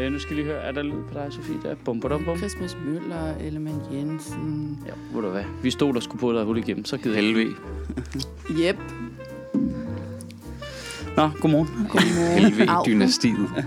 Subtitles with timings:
[0.00, 1.54] Øh, nu skal jeg lige høre, er der lyd på dig, Sofie?
[1.62, 2.36] Der er bum, bum, bum.
[2.36, 4.78] Christmas Møller, Ellemann Jensen.
[4.86, 5.42] Ja, ved du hvad?
[5.62, 7.16] Vi stod der skulle på dig hul igennem, så gider.
[7.16, 7.40] Helve.
[8.60, 8.76] Jep.
[11.16, 11.68] Nå, godmorgen.
[11.88, 12.52] Godmorgen.
[12.52, 13.64] Helve-dynastiet.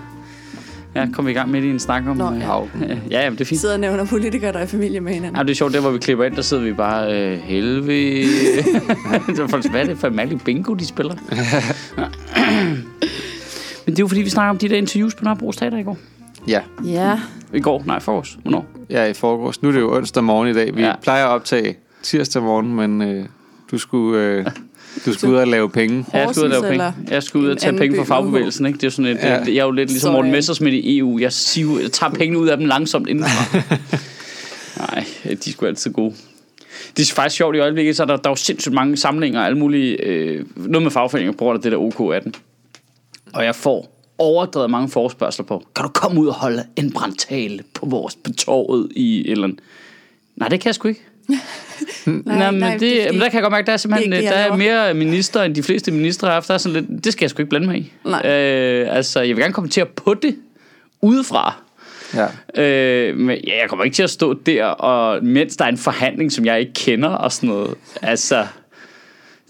[0.96, 2.18] Ja, kom vi i gang med en snak om...
[2.18, 2.58] Nå, øh, ja.
[2.82, 3.62] ja, ja, jamen, det er fint.
[3.62, 5.38] Sidder og nævner politikere, der er i familie med hinanden.
[5.38, 8.26] Ja, det er sjovt, der hvor vi klipper ind, der sidder vi bare, øh, helvede.
[9.50, 11.16] Faktisk, hvad er det for en mærkelig bingo, de spiller?
[13.86, 15.84] Men det er jo fordi, vi snakker om de der interviews på Nørrebro Teater i
[15.84, 15.98] går.
[16.48, 17.20] Ja, Ja,
[17.54, 17.84] I går?
[17.86, 18.38] Nej, for os.
[18.42, 18.66] Hvornår?
[18.90, 19.62] ja, i forgårs.
[19.62, 20.76] Nu er det jo onsdag morgen i dag.
[20.76, 20.94] Vi Ja.
[21.02, 23.26] plejer at optage tirsdag morgen, men øh,
[23.72, 24.46] du skulle, øh,
[25.06, 26.06] du skulle ud og lave penge.
[26.14, 26.94] Ja, jeg skal ud og lave penge.
[27.10, 28.78] Jeg skal ud og tage penge fra fagbevægelsen, ikke?
[28.78, 29.34] Det er sådan et, Ja.
[29.34, 29.40] ja.
[29.48, 30.14] jeg er jo lidt ligesom Sådan.
[30.16, 31.20] Morten Messersmith i EU.
[31.20, 33.58] Jeg, siver, jeg tager pengene ud af dem langsomt indenfra.
[34.80, 36.14] Nej, de er sgu altid gode.
[36.98, 39.40] Det er faktisk sjovt i øjeblikket, så er der, der er jo sindssygt mange samlinger
[39.40, 42.32] og alle mulige, øh, noget med fagforeninger på grund af det der OK18.
[43.34, 43.93] Og jeg får
[44.24, 48.32] overdrevet mange forespørgseler på, kan du komme ud og holde en brandtale på vores på
[48.34, 49.60] torvet i et eller andet?
[50.36, 51.02] Nej, det kan jeg sgu ikke.
[52.06, 54.12] Nej, nej, men, det, det fordi- men der kan jeg godt mærke, der er simpelthen
[54.12, 56.48] det ikke der det, er mere minister, end de fleste ministre har haft.
[56.48, 57.92] Der er sådan lidt, det skal jeg sgu ikke blande mig i.
[58.06, 58.32] Nej.
[58.32, 60.36] Øh, altså, jeg vil gerne kommentere på det
[61.02, 61.56] udefra.
[62.16, 62.28] Ja.
[62.64, 65.78] Øh, men ja, jeg kommer ikke til at stå der, og mens der er en
[65.78, 67.76] forhandling, som jeg ikke kender og sådan noget.
[68.02, 68.48] Altså,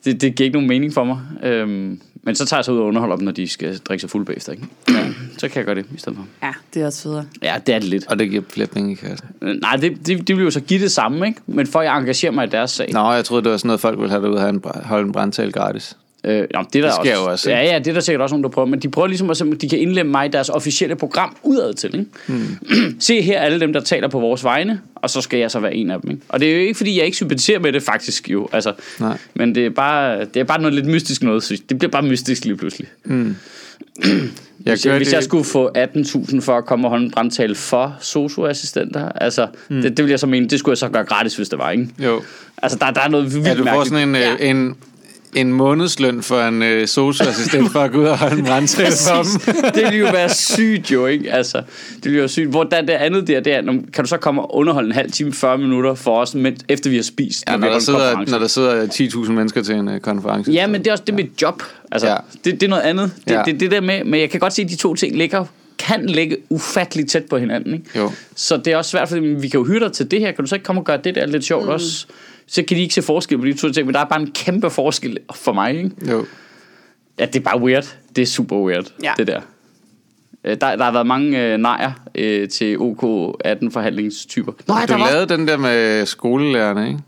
[0.05, 1.19] det, det giver ikke nogen mening for mig.
[1.43, 4.09] Øhm, men så tager jeg så ud og underholder dem, når de skal drikke sig
[4.09, 4.51] fuld bagefter.
[4.51, 4.63] Ikke?
[4.89, 5.05] Ja.
[5.37, 6.47] så kan jeg gøre det i stedet for.
[6.47, 7.25] ja, det er også federe.
[7.41, 8.07] Ja, det er det lidt.
[8.07, 9.27] Og det giver flere penge i kassen.
[9.41, 11.41] Øh, Nej, det, det, det vil jo så give det samme, ikke?
[11.47, 12.89] Men for at jeg engagerer mig i deres sag.
[12.93, 15.05] Nå, jeg troede, det var sådan noget, folk ville have derude, have en, br- holde
[15.05, 15.97] en brandtale gratis.
[16.25, 17.71] Øh, nå, det, er Det sker jo også, Ja, ikke?
[17.73, 18.67] ja, det er der sikkert også nogen, der prøver.
[18.67, 21.95] Men de prøver ligesom at de kan indlemme mig i deres officielle program udad til.
[21.99, 22.05] Ikke?
[22.27, 22.95] Mm.
[22.99, 25.75] Se her alle dem, der taler på vores vegne, og så skal jeg så være
[25.75, 26.11] en af dem.
[26.11, 26.21] Ikke?
[26.29, 28.47] Og det er jo ikke, fordi jeg ikke sympatiserer med det faktisk jo.
[28.51, 29.17] Altså, Nej.
[29.33, 31.43] Men det er, bare, det er bare noget lidt mystisk noget.
[31.43, 31.61] synes.
[31.61, 32.87] Det bliver bare mystisk lige pludselig.
[33.05, 33.15] Jeg
[34.57, 37.95] Hvis, jeg, hvis jeg skulle få 18.000 for at komme og holde en brandtale for
[38.01, 39.81] socioassistenter, altså, mm.
[39.81, 41.71] det, det ville jeg så mene, det skulle jeg så gøre gratis, hvis det var,
[41.71, 41.87] ikke?
[41.99, 42.21] Jo.
[42.57, 44.21] Altså, der, der er noget vildt Ja, du får sådan en, Ja.
[44.39, 44.49] ja.
[44.49, 44.75] en,
[45.35, 49.23] en månedsløn for en øh, socioassistent for at gå ud og holde en brandtale for
[49.23, 49.55] dem.
[49.75, 51.31] Det ville jo være sygt jo, ikke?
[51.33, 51.57] Altså,
[51.95, 52.49] det ville jo være sygt.
[52.49, 55.11] Hvor der, det andet der, det er, kan du så komme og underholde en halv
[55.11, 57.43] time, 40 minutter for os, men, efter vi har spist?
[57.49, 60.51] Ja, når der, sidder, når der sidder 10.000 mennesker til en øh, konference.
[60.51, 61.63] Ja, men det er også det med et job.
[61.91, 62.13] Altså, ja.
[62.13, 62.19] Ja.
[62.45, 63.11] det, det er noget andet.
[63.27, 63.41] Det, Ja.
[63.45, 65.45] det, det der med, men jeg kan godt se, at de to ting ligger,
[65.79, 67.73] kan ligge ufatteligt tæt på hinanden.
[67.73, 67.85] Ikke?
[67.95, 68.11] Jo.
[68.35, 70.31] Så det er også svært, fordi vi kan jo høre dig til det her.
[70.31, 71.69] Kan du så ikke komme og gøre det der lidt sjovt mm.
[71.71, 72.05] også?
[72.47, 74.31] Så kan de ikke se forskel på de to ting, men der er bare en
[74.31, 75.75] kæmpe forskel for mig.
[75.77, 75.91] Ikke?
[76.11, 76.25] Jo.
[77.19, 77.95] Ja, det er bare weird.
[78.15, 79.13] Det er super weird, Ja.
[79.17, 79.41] det der.
[80.43, 84.51] Øh, Der, der har været mange øh, nejer øh, til OK18-forhandlingstyper.
[84.67, 86.99] Nej, Du lavede den der med skolelærerne, ikke?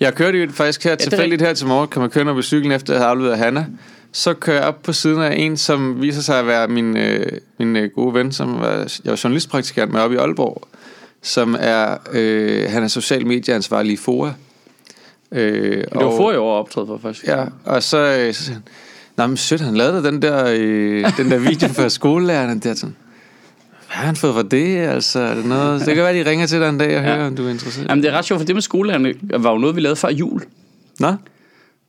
[0.00, 2.42] Jeg kørte jo faktisk her er tilfældigt her til morgen, kan man køre når på
[2.42, 3.66] cyklen efter at have afleveret Hanna.
[4.12, 7.26] Så kører jeg op på siden af en, som viser sig at være min, øh,
[7.58, 8.68] min øh, gode ven, som var,
[9.04, 10.68] jeg var journalistpraktikant med oppe i Aalborg,
[11.22, 14.30] som er, øh, han er social medieansvarlig i FOA.
[15.32, 17.26] Øh, Det var for i år optrædet for, faktisk.
[17.26, 18.62] Ja, og så, øh, så siger han,
[19.16, 22.60] Nå, men sødt, han lavede den der, øh, den der video for skolelærerne.
[22.60, 22.96] Der sådan,
[23.86, 24.76] hvad har han fået for det?
[24.78, 25.86] Altså, er det, noget?
[25.86, 27.14] det kan være, de ringer til dig en dag og Ja.
[27.14, 27.88] hører, om du er interesseret.
[27.88, 30.08] Jamen, det er ret sjovt, for det med skolelærerne var jo noget, vi lavede før
[30.10, 30.42] jul.
[31.00, 31.12] Nå?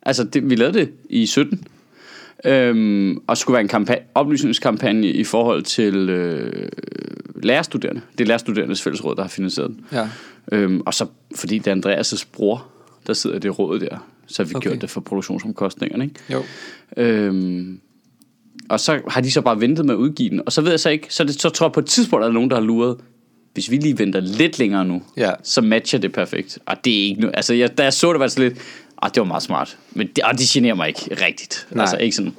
[0.01, 1.63] Altså, det, vi lavede det i 17.
[2.45, 6.67] Øhm, og skulle være en kampagne, oplysningskampagne i forhold til øh,
[7.43, 8.01] lærerstuderende.
[8.17, 9.79] Det er lærerstuderendes fællesråd, der har finansieret den.
[9.91, 10.07] Ja.
[10.51, 11.05] Øhm, og så
[11.35, 12.65] fordi det er Andreas' bror,
[13.07, 13.97] der sidder det råd der,
[14.27, 14.69] så har vi okay.
[14.69, 16.03] Gjort det for produktionsomkostningerne.
[16.03, 16.15] Ikke?
[16.29, 16.43] Jo.
[16.97, 17.79] Øhm,
[18.69, 20.41] og så har de så bare ventet med at udgive den.
[20.45, 22.25] Og så ved jeg så ikke, så, det, så tror jeg på et tidspunkt, at
[22.25, 22.97] der er nogen, der har luret,
[23.53, 25.31] hvis vi lige venter lidt længere nu, Ja.
[25.43, 26.59] så matcher det perfekt.
[26.65, 28.53] Og det er ikke nu, altså jeg, da jeg så det, var det lidt,
[29.01, 29.77] ah, det var meget smart.
[29.91, 31.67] Men det, og det generer mig ikke rigtigt.
[31.71, 31.81] Nej.
[31.83, 32.33] Altså ikke sådan.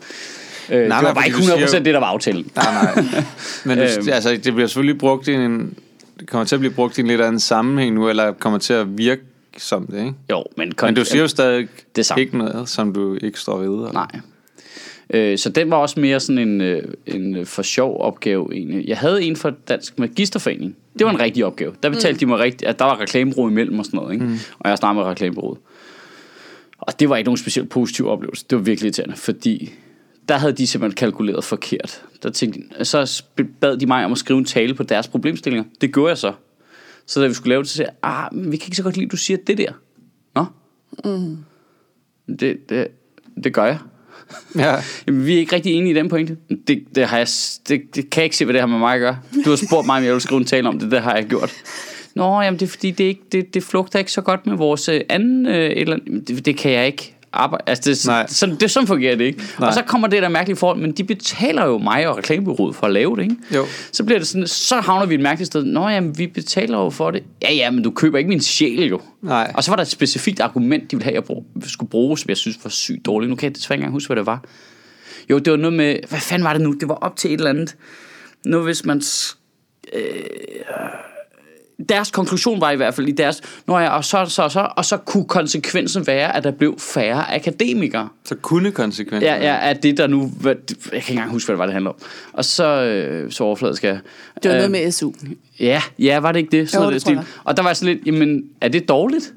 [0.71, 2.51] Øh, nej, det var nej, bare ikke fordi du 100% siger det, der var aftalen.
[2.57, 2.65] Nej,
[2.95, 3.05] nej.
[3.65, 4.09] Men du, Øhm.
[4.13, 5.75] altså, det bliver selvfølgelig brugt i en...
[6.21, 8.73] Det kommer til at blive brugt i en lidt anden sammenhæng nu, eller kommer til
[8.73, 9.23] at virke
[9.61, 10.15] som det, ikke?
[10.31, 12.23] Jo, men, Men du siger jo stadig Det samme.
[12.23, 13.67] ikke noget, som du ikke står ved.
[13.67, 13.93] eller?
[13.93, 14.21] Nej.
[15.11, 18.89] Øh, så den var også mere sådan en, øh, en øh, for sjov opgave egentlig.
[18.89, 20.77] Jeg havde en for Dansk Magisterforening.
[20.99, 21.73] Det var en rigtig opgave.
[21.83, 22.19] Der betalte mm.
[22.19, 24.13] de mig rigtigt, at der var reklamebureau imellem og sådan noget.
[24.13, 24.25] Ikke?
[24.25, 24.39] Mm.
[24.59, 25.59] Og jeg snakkede med reklamebureauet.
[26.79, 28.45] Og det var ikke nogen specielt positiv oplevelse.
[28.51, 29.73] Det var virkelig irriterende, fordi
[30.29, 32.03] der havde de simpelthen kalkuleret forkert.
[32.23, 33.23] Der tænkte, så
[33.61, 35.65] bad de mig om at skrive en tale på deres problemstillinger.
[35.81, 36.33] Det gjorde jeg så.
[37.07, 38.83] Så da vi skulle lave det, så sagde jeg, ah, men vi kan ikke så
[38.83, 39.73] godt lide, at du siger det der.
[40.35, 40.45] Nå?
[41.05, 41.37] Mm.
[42.39, 42.89] Det, det,
[43.45, 43.79] det gør jeg.
[44.57, 44.75] Ja.
[45.07, 46.37] Jamen, vi er ikke rigtig enige i den pointe.
[46.67, 47.29] Det, det, har jeg,
[47.69, 49.19] det, det kan jeg ikke se, hvad det har med mig at gøre.
[49.45, 50.91] Du har spurgt mig, om jeg vil skrive en tale om det.
[50.91, 51.53] Det har jeg gjort.
[52.15, 54.89] Nå, jamen det er fordi, det, ikke, det, det flugter ikke så godt med vores
[54.89, 55.47] øh, anden...
[55.47, 56.29] Øh, eller andet.
[56.29, 57.65] Det, det kan jeg ikke arbejde.
[57.67, 58.27] Altså, det, Nej.
[58.29, 59.43] sådan, det, sådan fungerer det ikke.
[59.59, 59.69] Nej.
[59.69, 62.87] Og så kommer det der mærkelige forhold, men de betaler jo mig og reklamebureauet for
[62.87, 63.37] at lave det, ikke?
[63.55, 63.65] Jo.
[63.93, 65.65] Så bliver det sådan, så havner vi et mærkeligt sted.
[65.65, 67.23] Nå jamen, vi betaler jo for det.
[67.43, 69.01] Ja, ja, men du køber ikke min sjæl jo.
[69.23, 69.53] Nej.
[69.55, 72.29] Og så var der et specifikt argument, de ville have, jeg brug, skulle bruge, som
[72.29, 73.31] jeg synes var sygt dårligt.
[73.31, 74.45] Nu kan jeg desværre ikke engang huske, hvad det var.
[75.31, 76.73] Jo, det var noget med, hvad fanden var det nu?
[76.73, 77.77] Det var op til et eller andet.
[78.47, 79.03] Nu hvis man...
[79.93, 80.03] Øh,
[81.89, 84.85] deres konklusion var i hvert fald i deres, Nå ja, og så, så, så, og
[84.85, 88.09] så kunne konsekvensen være, at der blev færre akademikere.
[88.25, 89.23] Så kunne konsekvensen.
[89.23, 91.73] Ja, ja, at det der nu, jeg kan ikke engang huske, hvad det var, det
[91.73, 91.97] handler om.
[92.33, 93.99] Og så, øh, så overfladisk jeg.
[94.43, 95.13] Det var Øh, noget med SU.
[95.61, 96.71] Ja, ja, var det ikke det?
[96.71, 97.15] Sådan Jo, noget det stil.
[97.15, 97.29] tror jeg.
[97.45, 99.33] Og der var jeg sådan lidt, jamen, er det dårligt?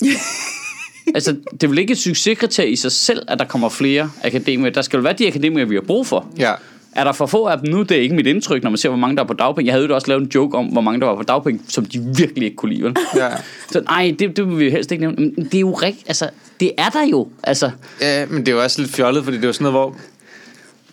[1.14, 4.74] altså, det er vel ikke et succeskriterie i sig selv, at der kommer flere akademikere.
[4.74, 6.26] Der skal jo være de akademikere, vi har brug for.
[6.38, 6.52] Ja.
[6.92, 7.82] Er der for få af dem nu?
[7.82, 9.66] Det er ikke mit indtryk, når man ser, hvor mange der er på dagpenge.
[9.66, 11.84] Jeg havde jo også lavet en joke om, hvor mange der var på dagpenge, som
[11.84, 12.84] de virkelig ikke kunne lide.
[12.84, 12.96] Vel?
[13.16, 13.28] Ja.
[13.70, 15.16] Så nej, det, det vil vi helst ikke nævne.
[15.16, 16.08] Men det er jo rigtigt.
[16.08, 17.28] Altså, det er der jo.
[17.42, 17.70] Altså,
[18.00, 19.96] Ja, men det er jo også lidt fjollet, fordi det er jo sådan noget, hvor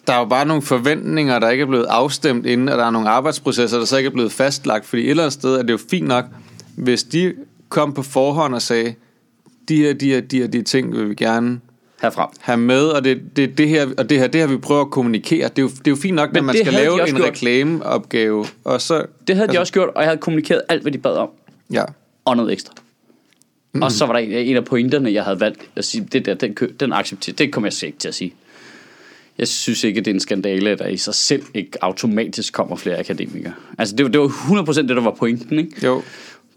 [0.08, 2.92] der er jo bare nogle forventninger, der ikke er blevet afstemt inden, og der er
[2.92, 4.86] nogle arbejdsprocesser, der så ikke er blevet fastlagt.
[4.86, 6.26] Fordi et eller andet sted er det jo fint nok,
[6.76, 7.34] hvis de
[7.70, 8.94] kom på forhånd og sagde,
[9.70, 11.60] de her, de her, de her, de her ting vil vi gerne
[12.02, 12.32] herfra.
[12.40, 14.92] have med, og det, det, det her, og det her, det her vi prøver at
[14.92, 15.48] kommunikere.
[15.50, 17.16] Det er jo, det er jo fint nok, når Men man det skal lave en
[17.16, 17.28] gjort.
[17.30, 19.06] reklameopgave, og så...
[19.28, 21.30] Det havde de også gjort, og jeg havde kommunikeret alt, hvad de bad om.
[21.72, 21.84] Ja.
[22.26, 22.74] og noget ekstra.
[23.74, 23.82] Mm.
[23.82, 26.34] Og så var der en, en af pointerne, jeg havde valgt at sige, det der,
[26.34, 28.34] den, den accepterer, det kommer jeg ikke til at sige.
[29.38, 32.54] Jeg synes ikke, at det er en skandale, at der i sig selv ikke automatisk
[32.54, 33.54] kommer flere akademikere.
[33.78, 35.86] Altså, det, var- det var 100% det, der var pointen, ikke?
[35.86, 36.02] Jo.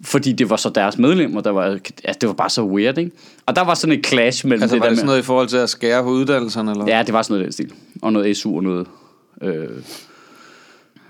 [0.04, 3.10] Fordi det var så deres medlemmer, der var, altså, det var bare så weird, ikke?
[3.46, 4.96] Og der var sådan et clash mellem Altså det var der det med...
[4.96, 6.84] sådan noget i forhold til at skære på uddannelserne, eller?
[6.86, 7.72] Ja, det var sådan noget i den stil.
[8.02, 8.86] Og noget SU og noget...
[9.42, 9.68] Øh,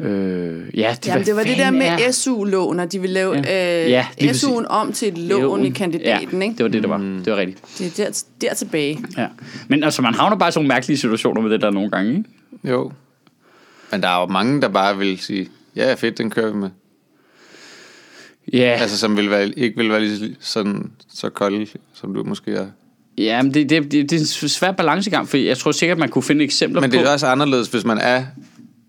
[0.01, 3.15] øh, ja, det, Jamen, det var det der fanden er- med SU-lån, og de ville
[3.15, 3.85] lave Ja.
[3.85, 4.07] øh, Ja.
[4.21, 6.57] SU'en om til et lån i kandidaten, ja, ikke?
[6.57, 6.99] det var det, der var.
[6.99, 7.63] Det var rigtigt.
[7.79, 8.99] Det er der, der tilbage.
[9.17, 9.27] Ja.
[9.69, 12.11] Men altså, man havner bare i sådan nogle mærkelige situationer med det der nogle gange,
[12.17, 12.25] ikke?
[12.65, 12.93] Jo.
[13.93, 16.71] Men der er jo mange, der bare vil sige, ja, fedt, den kører vi med.
[18.53, 22.23] Ja, Altså, som vil være, ikke vil være lige så- sådan, så kold, som du
[22.25, 22.67] måske er.
[23.19, 26.09] ja men det, det, det, det er en svær balancegang, for jeg tror sikkert, man
[26.09, 27.05] kunne finde eksempler Men det på...
[27.07, 28.25] er også anderledes, hvis man er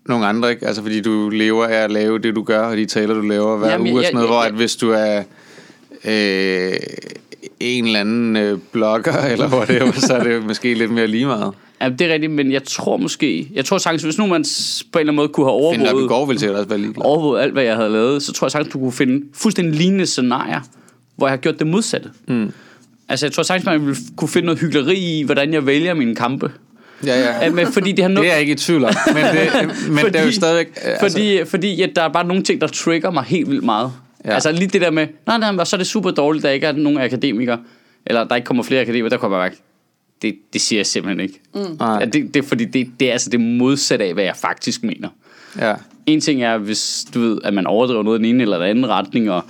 [0.06, 0.66] nogle andre, ikke?
[0.66, 3.56] Altså, fordi du lever af at lave det, du gør, og de taler, du laver
[3.56, 5.22] hver Jamen, uge, og sådan noget, jeg- hvor jeg- at hvis du er
[6.04, 6.72] øh,
[7.60, 11.52] en eller anden øh, blogger, eller whatever, så er det måske lidt mere lige meget.
[11.82, 13.48] Ja, det er rigtigt, men jeg tror måske...
[13.54, 14.44] Jeg tror sagtens, hvis nu man
[14.92, 17.04] på en eller anden måde kunne have overvåget, går vil sikkert også være ligeglad.
[17.04, 20.06] overvåget alt, hvad jeg havde lavet, så tror jeg sagtens, du kunne finde fuldstændig lignende
[20.06, 20.60] scenarier,
[21.16, 22.10] hvor jeg har gjort det modsatte.
[22.28, 22.52] Mm.
[23.08, 26.14] Altså, jeg tror sagtens, man ville kunne finde noget hyggeleri i, hvordan jeg vælger mine
[26.14, 26.50] kampe.
[27.06, 27.50] Ja, ja.
[27.50, 28.24] Men fordi det har noget...
[28.24, 30.68] Det er jeg ikke i tvivl om, men det, men det er jo stadigvæk...
[30.82, 33.92] Altså, Fordi, fordi ja, der er bare nogle ting, der trigger mig helt vildt meget.
[34.24, 34.34] Ja.
[34.34, 36.66] Altså lige det der med, nej, nej, men så er det super dårligt, der ikke
[36.66, 37.58] er nogen akademikere,
[38.06, 39.50] eller der ikke kommer flere akademikere, der kommer bare,
[40.22, 41.40] det, det siger jeg simpelthen ikke.
[41.54, 41.60] Mm.
[41.80, 44.82] Ja, det, det er fordi, det, det er altså det modsatte af, hvad jeg faktisk
[44.82, 45.08] mener.
[45.58, 45.74] ja.
[46.06, 48.68] En ting er, hvis du ved, at man overdriver noget i den ene eller den
[48.68, 49.44] anden retning, og,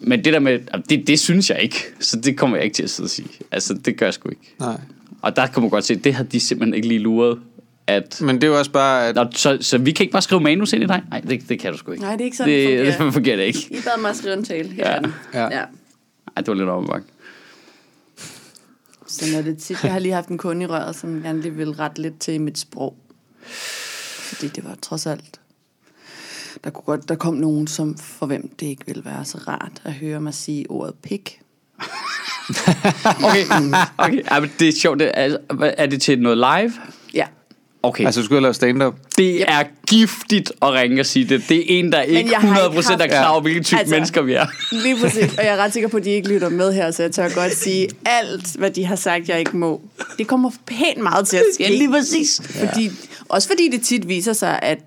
[0.00, 0.58] men det der med,
[0.88, 3.28] det, det synes jeg ikke, så det kommer jeg ikke til at sidde og sige.
[3.50, 4.54] Altså, det gør jeg sgu ikke.
[4.60, 4.80] Nej.
[5.22, 7.38] Og der kan man godt se, det har de simpelthen ikke lige luret,
[7.86, 10.22] at Men det er jo også bare, at Nå, så, så vi kan ikke bare
[10.22, 11.02] skrive manus ind i dig?
[11.10, 12.04] Nej, det, det kan du sgu ikke.
[12.04, 13.04] Nej, det er ikke sådan, det, det fungerer.
[13.04, 13.58] det fungerer det ikke.
[13.70, 14.68] I bad mig at skrive en tale.
[14.68, 14.96] Her Ja.
[14.96, 15.08] er.
[15.40, 15.42] Ja.
[15.58, 15.64] ja.
[16.36, 17.04] Ej, det var lidt overbagt.
[19.06, 19.82] Sådan er det tit.
[19.84, 22.40] Jeg har lige haft en kunde i røret, som gerne lige vil rette lidt til
[22.40, 22.96] mit sprog.
[23.46, 25.40] Fordi det var trods alt...
[26.64, 29.82] Der, kunne godt, der kom nogen, som for hvem det ikke ville være så rart
[29.84, 31.40] at høre mig sige ordet pik.
[33.24, 33.44] Okay,
[33.98, 34.22] okay.
[34.30, 34.98] Ja, men det er sjovt.
[35.00, 36.72] Det er, hvad- er det til noget live?
[37.84, 37.88] Ja.
[37.88, 38.04] Okay.
[38.06, 38.94] altså, du skulle lavet stand-up.
[39.16, 41.42] det er giftigt at ringe og sige det.
[41.48, 43.78] Det er en, der ikke jeg har ikke 100% er haft- klar over, hvilken type
[43.78, 44.46] Altså- mennesker vi er.
[44.84, 45.38] Lige præcis.
[45.38, 47.28] Og jeg er ret sikker på, at de ikke lytter med her, så jeg tør
[47.34, 49.80] godt sige, alt, hvad de har sagt, jeg ikke må.
[50.18, 51.62] Det kommer pænt meget til at ske.
[51.64, 52.40] Ja, lige præcis.
[52.44, 52.90] Fordi,
[53.28, 54.78] også fordi det tit viser sig, at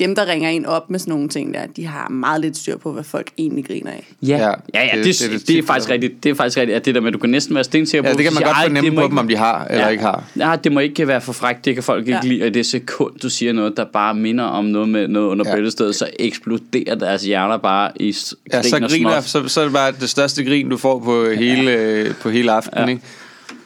[0.00, 2.76] dem, der ringer en op med sådan nogle ting der, de har meget lidt styr
[2.78, 4.06] på, hvad folk egentlig griner af.
[4.22, 6.24] Ja, Ja, ja, ja det, det, det, det, det er faktisk rigtigt.
[6.24, 8.08] Det er faktisk rigtigt, at det der med, at du kan næsten være stensikker på,
[8.08, 10.02] Ja, det kan man hvis godt fornemme på ikke- dem, om de har eller ikke
[10.02, 10.24] har.
[10.38, 11.64] Ja, det må ikke være for frækt.
[11.64, 12.28] Det kan folk ikke Ja.
[12.28, 12.42] lide.
[12.42, 15.44] Og i det sekund, du siger noget, der bare minder om noget med noget under
[15.46, 15.50] Ja.
[15.50, 15.56] ja.
[15.56, 19.64] bæltestedet, så eksploderer deres hjerner bare i s- Ja, så grin griner, så, så er
[19.64, 22.90] det bare det største grin, du får på hele, øh, på hele aftenen, Ja.
[22.90, 23.02] ikke?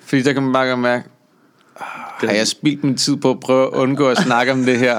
[0.04, 1.10] Fordi der kan man bare mærke, "Ah,
[2.28, 4.96] har jeg spildt min tid på at prøve at undgå at snakke om det her?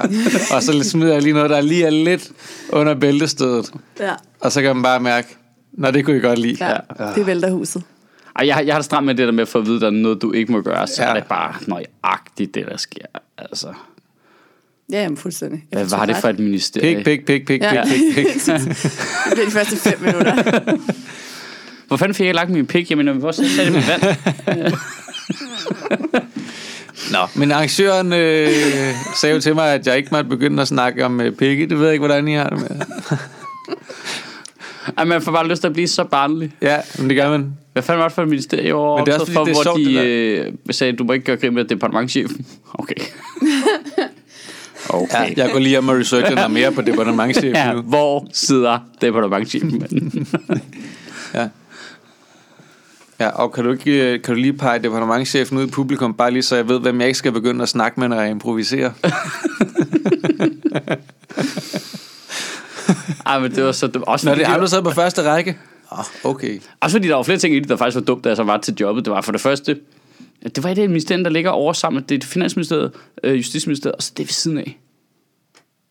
[0.54, 2.30] og så smider jeg lige noget, der lige er lidt
[2.72, 3.70] under bæltestedet.
[4.00, 4.12] Ja.
[4.40, 5.36] Og så kan man bare mærke,
[5.72, 6.56] Nå, det kunne I godt lide.
[6.66, 6.76] ja.
[7.14, 7.82] Det vælter huset.
[8.38, 9.80] Ej, jeg, jeg har det stramt med det der med at få at vide, at
[9.80, 10.86] der er noget, du ikke må gøre.
[10.86, 11.08] Så Ja.
[11.10, 13.04] er det bare nøjagtigt, det der sker.
[13.38, 13.66] Altså,
[14.92, 15.64] Ja, jamen, fuldstændig.
[15.72, 16.96] Jeg hvad var det for et ministerie?
[16.96, 17.84] Pik, pik, pik, pik, Ja.
[17.84, 18.34] pik, pik, pik.
[18.46, 20.34] Det bliver de første fem minutter.
[21.88, 22.90] Hvor fanden fik jeg lagt min pik?
[22.90, 24.16] Jamen, hvor satte jeg mit vand?
[27.10, 28.48] Nå, men arrangøren øh,
[29.16, 31.66] sagde jo til mig, at jeg ikke måtte begynde at snakke om øh, pikke.
[31.66, 32.80] Det ved jeg ikke, hvordan I har det med.
[34.98, 36.52] Ej, man får bare lyst til at blive så barnlig.
[36.62, 37.52] Ja, men det gør man.
[37.72, 39.54] Hvad fanden var det for et ministerie over Men det er også, for, det er
[39.54, 42.46] hvor sjovt, de det øh, sagde, du må ikke gøre grin med departementchefen?
[42.74, 42.94] Okay.
[44.88, 45.14] okay.
[45.14, 47.80] Ja, jeg går lige hjem og researcher noget mere på departementchefen Ja, nu.
[47.80, 49.86] hvor sidder departementchefen?
[51.34, 51.48] Ja.
[53.22, 56.30] Ja, og kan du, ikke, øh, kan du lige pege departementchefen ud i publikum, bare
[56.30, 58.90] lige så jeg ved, hvem jeg ikke skal begynde at snakke med, når jeg improviserer?
[63.26, 64.04] Ej, men det var så dumt.
[64.06, 65.58] Også fordi, det er det var, sidder på første række?
[65.90, 66.60] Oh, okay.
[66.80, 68.42] også fordi der var flere ting i det, der faktisk var dumt, da jeg så
[68.42, 69.04] var til jobbet.
[69.04, 69.76] Det var for det første,
[70.42, 72.04] det var et af de ministerier, der ligger over sammen.
[72.08, 72.92] Det er Finansministeriet,
[73.24, 74.78] øh, Justitsministeriet, og så det ved siden af.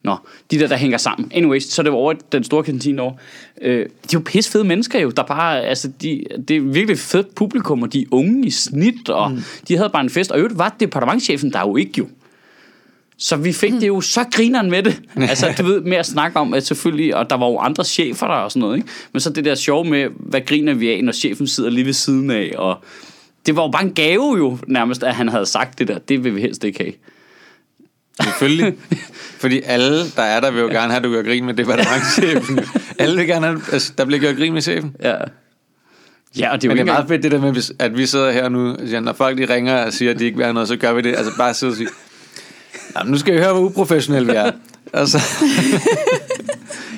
[0.03, 0.15] Nå,
[0.51, 1.31] de der, der hænger sammen.
[1.35, 3.13] Anyways, så det var over den store kantine over.
[3.61, 6.99] Øh, de er jo pisse fede mennesker jo, der bare, altså, de, det er virkelig
[6.99, 9.41] fedt publikum, og de er unge i snit, og mm.
[9.67, 10.31] de havde bare en fest.
[10.31, 12.07] Og i øvrigt var departementchefen der jo ikke jo.
[13.17, 15.01] Så vi fik det jo så grineren med det.
[15.29, 18.27] Altså, du ved, med at snakke om, at selvfølgelig, og der var jo andre chefer
[18.27, 18.89] der og sådan noget, ikke?
[19.13, 21.93] Men så det der sjov med, hvad griner vi af, når chefen sidder lige ved
[21.93, 22.77] siden af, og
[23.45, 25.97] det var jo bare en gave jo, nærmest, at han havde sagt det der.
[25.97, 26.93] Det vil vi helst ikke have.
[28.23, 28.73] Selvfølgelig.
[29.39, 32.59] Fordi alle, der er der, vil jo gerne have, at du gør grin med departementchefen.
[32.99, 34.95] alle vil gerne have, altså, der bliver gjort grin med chefen.
[35.03, 35.15] Ja.
[36.39, 38.05] Ja, og det er jo Men det er meget fedt det der med, at vi
[38.05, 40.45] sidder her nu, og siger, når folk de ringer og siger, at de ikke vil
[40.45, 41.15] have noget, så gør vi det.
[41.15, 41.89] Altså bare sidde og sige,
[42.95, 44.51] "Nå, nu skal I høre, hvor uprofessionelle vi er.
[44.93, 45.17] Altså,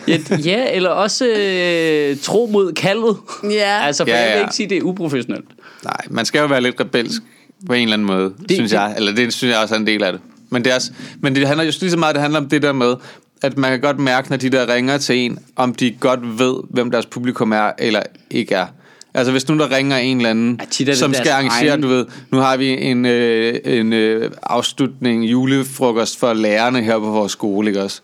[0.07, 3.17] Ja, ja eller også øh, tro mod kaldet.
[3.43, 3.79] Ja.
[3.85, 5.45] Altså, for Ja, ja, jeg vil ikke sige, det er uprofessionelt.
[5.83, 7.21] nej, man skal jo være lidt rebelsk
[7.67, 8.93] på en eller anden måde, det, synes det- jeg.
[8.97, 10.21] Eller det synes jeg også er en del af det.
[10.53, 10.79] Men det, er,
[11.19, 12.95] men det handler jo lige så meget, det handler om det der med,
[13.41, 16.55] at man kan godt mærke, når de der ringer til en, om de godt ved,
[16.69, 18.65] hvem deres publikum er, eller ikke er.
[19.13, 22.05] Altså hvis nu der ringer en eller anden, Ja, som skal arrangere, egen- du ved,
[22.31, 27.67] nu har vi en, øh, en øh, afslutning, julefrokost for lærerne her på vores skole,
[27.69, 28.01] ikke også?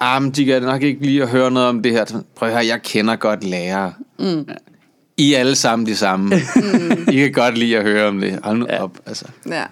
[0.00, 2.04] Ah, men de kan nok ikke lige at høre noget om det her.
[2.36, 3.92] Prøv at høre, jeg kender godt lærere.
[4.18, 4.48] Mm.
[5.16, 6.34] I er alle sammen de samme.
[6.56, 7.08] Mm.
[7.12, 8.38] I kan godt lide at høre om det.
[8.42, 8.82] Hold nu ja.
[8.82, 9.24] op, altså.
[9.50, 9.64] Ja.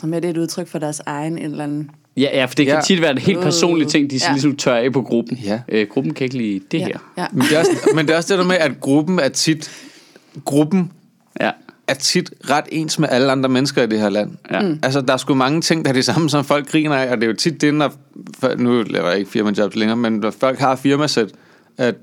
[0.00, 1.90] Som er det et udtryk for deres egen en eller anden...
[2.16, 2.80] Ja, ja, for det kan Ja.
[2.80, 4.20] tit være en helt personlig ting, de Ja.
[4.26, 4.32] ja.
[4.32, 5.36] ligesom tør af på gruppen.
[5.44, 5.60] Ja.
[5.68, 6.86] Øh, gruppen kan ikke lide det Ja.
[6.86, 6.98] her.
[7.18, 7.26] ja.
[7.32, 9.70] Men det, er også, men det er også det der med, at gruppen er tit...
[10.44, 10.92] Gruppen
[11.40, 11.50] Ja.
[11.88, 14.30] er tit ret ens med alle andre mennesker i det her land.
[14.50, 14.60] Ja.
[14.60, 14.78] Mm.
[14.82, 17.16] Altså, der er sgu mange ting, der er det samme, som folk griner af, og
[17.16, 17.92] det er jo tit det, når...
[18.38, 21.28] for- Nu laver jeg ikke firmajobs længere, men når folk har firmasæt,
[21.78, 21.94] at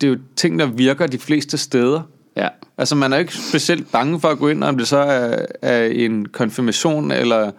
[0.00, 2.00] det er jo ting, der virker de fleste steder.
[2.36, 2.48] Ja.
[2.78, 5.86] Altså, man er ikke specielt bange for at gå ind, om det så er, er
[5.86, 7.50] en konfirmation, eller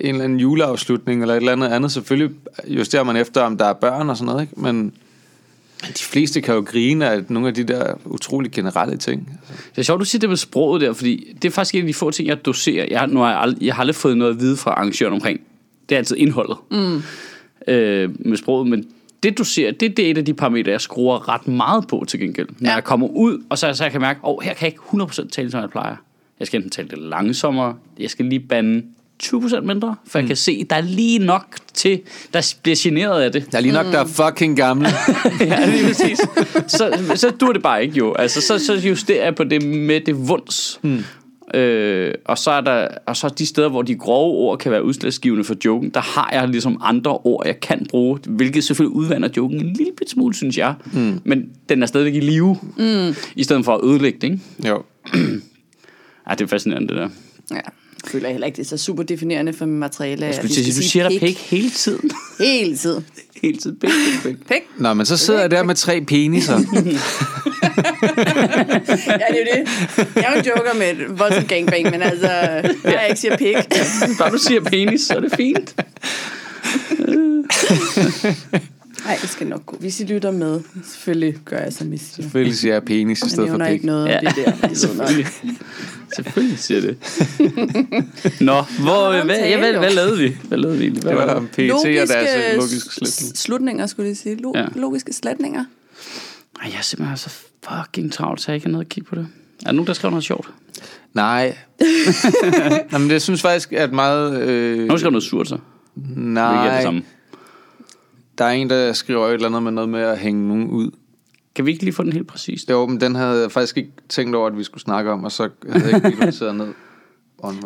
[0.00, 1.92] en eller anden juleafslutning, eller et eller andet andet.
[1.92, 2.30] Selvfølgelig
[2.68, 4.60] justerer man efter, om der er børn og sådan noget, ikke?
[4.60, 4.92] Men
[5.82, 9.38] de fleste kan jo grine af nogle af de der utrolig generelle ting.
[9.70, 11.86] Det er sjovt, du siger det med sproget der, fordi det er faktisk en af
[11.86, 12.86] de få ting, jeg doserer.
[12.90, 15.12] Jeg, har- nu har jeg, aldrig, jeg har aldrig fået noget at vide fra arrangøren
[15.12, 15.40] omkring.
[15.88, 17.02] Det er altid indholdet mm.
[17.68, 18.84] øh, med sproget, men
[19.22, 22.04] det du ser, det, det er et af de parametre, jeg skruer ret meget på
[22.08, 22.48] til gengæld.
[22.58, 22.74] Når Ja.
[22.74, 25.04] jeg kommer ud, og så, så jeg kan mærke, åh, oh, her kan jeg ikke
[25.04, 25.96] 100% tale, som jeg plejer.
[26.38, 28.82] Jeg skal enten tale det langsommere, jeg skal lige bande
[29.22, 30.22] 20% mindre, for mm.
[30.22, 32.00] jeg kan se, der er lige nok til,
[32.32, 33.52] der bliver generet af det.
[33.52, 34.88] Der er lige nok, der er fucking gamle.
[35.40, 36.18] ja, lige præcis.
[36.66, 38.14] Så, så dur det bare ikke jo.
[38.14, 40.78] Altså, så, så justerer jeg på det med det vunds.
[40.82, 41.04] Hmm.
[41.56, 44.84] Øh, og, så er der, og så de steder, hvor de grove ord kan være
[44.84, 49.28] udslagsgivende for joken, der har jeg ligesom andre ord, jeg kan bruge, hvilket selvfølgelig udvander
[49.36, 50.74] joken en lille bit smule, synes jeg.
[50.92, 51.20] Mm.
[51.24, 53.14] Men den er stadigvæk i live, mm.
[53.36, 54.68] i stedet for at ødelægge det, ikke?
[54.68, 54.82] Jo.
[56.30, 57.08] Ja, det er fascinerende, det der.
[57.50, 57.54] Ja.
[57.54, 60.22] Jeg føler heller ikke, det er så super definerende for materiale.
[60.22, 62.10] Jeg at skulle sige, du sige siger der pik pik hele tiden.
[62.40, 63.04] Hele tiden.
[63.42, 64.46] hele tiden pik, pik, pik.
[64.48, 64.62] Pik.
[64.78, 66.58] Nå, men så sidder jeg der med tre peniser.
[67.76, 67.82] Ja,
[69.12, 69.68] det er jo det.
[70.16, 72.28] Jeg er jo joker med et voldsomt gangbang, men altså,
[72.84, 73.56] når jeg ikke siger pik.
[74.18, 75.74] Bare du siger penis, så er det fint.
[79.04, 79.76] Nej, det skal nok gå.
[79.80, 82.22] Hvis I lytter med, selvfølgelig gør jeg, som I siger.
[82.22, 83.72] Selvfølgelig siger jeg penis i Jeg stedet for pik.
[83.72, 84.52] ikke noget om Ja, det der.
[84.68, 84.76] Nok.
[84.76, 85.26] selvfølgelig.
[86.16, 86.96] Selvfølgelig siger det.
[88.40, 90.36] Nå, hvor, der hvad, tale, ja, hvad, hvad lavede vi?
[90.44, 91.02] Hvad lavede vi egentlig?
[91.02, 93.36] Hvad Det var var om PET og deres øh, logiske slætning.
[93.36, 94.36] s- slutninger, skulle jeg sige.
[94.36, 94.64] Lo- Ja.
[94.74, 95.64] Logiske sletninger.
[96.62, 97.30] Ej, jeg er simpelthen så
[97.64, 99.28] fucking travlt, så jeg ikke har noget at kigge på det.
[99.60, 100.50] Er der nogen, der skriver noget sjovt?
[101.14, 101.56] Nej.
[102.92, 104.40] Jamen, det synes faktisk, at meget...
[104.40, 105.54] Øh, Nogen skriver noget surt, så.
[105.54, 105.60] Er
[106.16, 107.02] nej, det samme.
[108.38, 110.90] der er en, der skriver et eller andet med noget med at hænge nogen ud.
[111.54, 112.70] Kan vi ikke lige få den helt præcist?
[112.70, 115.32] Jo, men den havde jeg faktisk ikke tænkt over, at vi skulle snakke om, og
[115.32, 116.72] så havde jeg ikke lige ned.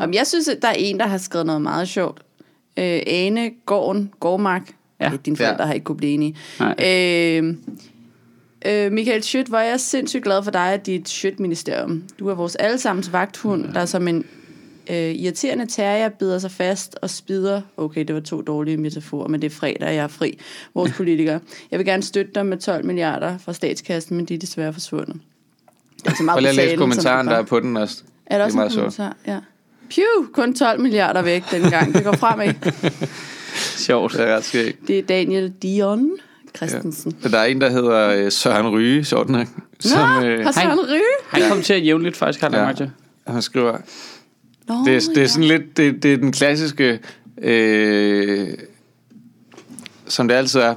[0.01, 2.21] Jamen, jeg synes, at der er en, der har skrevet noget meget sjovt.
[2.77, 4.73] Øh, Ane Gården, Gårdmark.
[5.01, 5.11] Ja.
[5.11, 5.17] Ja.
[5.17, 5.67] Dine forældre ja.
[5.67, 6.37] har ikke kunne blive enige.
[6.61, 6.75] Nej.
[7.39, 7.55] Øh,
[8.67, 12.03] øh, Michael Schødt, hvor jeg er sindssygt glad for dig og dit Schødt-ministerium.
[12.19, 14.25] Du er vores allesammens vagthund, der som en
[14.91, 17.63] øh, irriterende terrier bider sig fast og spider.
[17.77, 20.39] Okay, det var to dårlige metaforer, men det er fredag, og jeg er fri.
[20.75, 21.41] Vores politikere.
[21.71, 25.17] Jeg vil gerne støtte dig med 12 milliarder fra statskassen, men de er desværre forsvundet.
[26.05, 27.77] Det er så meget Prøv lige at på læse kommentaren, der er det på den
[27.77, 28.03] også.
[28.27, 29.17] Er der Det også er en kommentar?
[29.27, 29.39] Ja.
[29.91, 31.95] Pew, kun 12 milliarder væk dengang.
[31.95, 32.55] Det går fremad.
[33.87, 34.13] Sjovt.
[34.13, 34.79] Det er ret skægt.
[34.87, 36.11] Det er Daniel Dion
[36.57, 37.17] Christensen.
[37.25, 37.29] Ja.
[37.29, 39.47] Der er en, der hedder øh, Søren Ryge, sjovt nok.
[39.81, 41.03] Som, Nå, øh, har Søren Ryge?
[41.29, 42.85] Han kom til at jævnligt faktisk, jeg Ja.
[42.85, 43.33] ja.
[43.33, 43.77] han skriver,
[44.69, 46.99] Nå, det, er, det er sådan lidt, det, det er den klassiske,
[47.43, 48.49] øh,
[50.09, 50.75] som det altid er,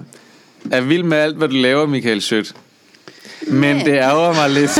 [0.72, 2.56] er vild med alt, hvad du laver, Michael Sødt.
[3.48, 4.80] Men det ærger mig lidt,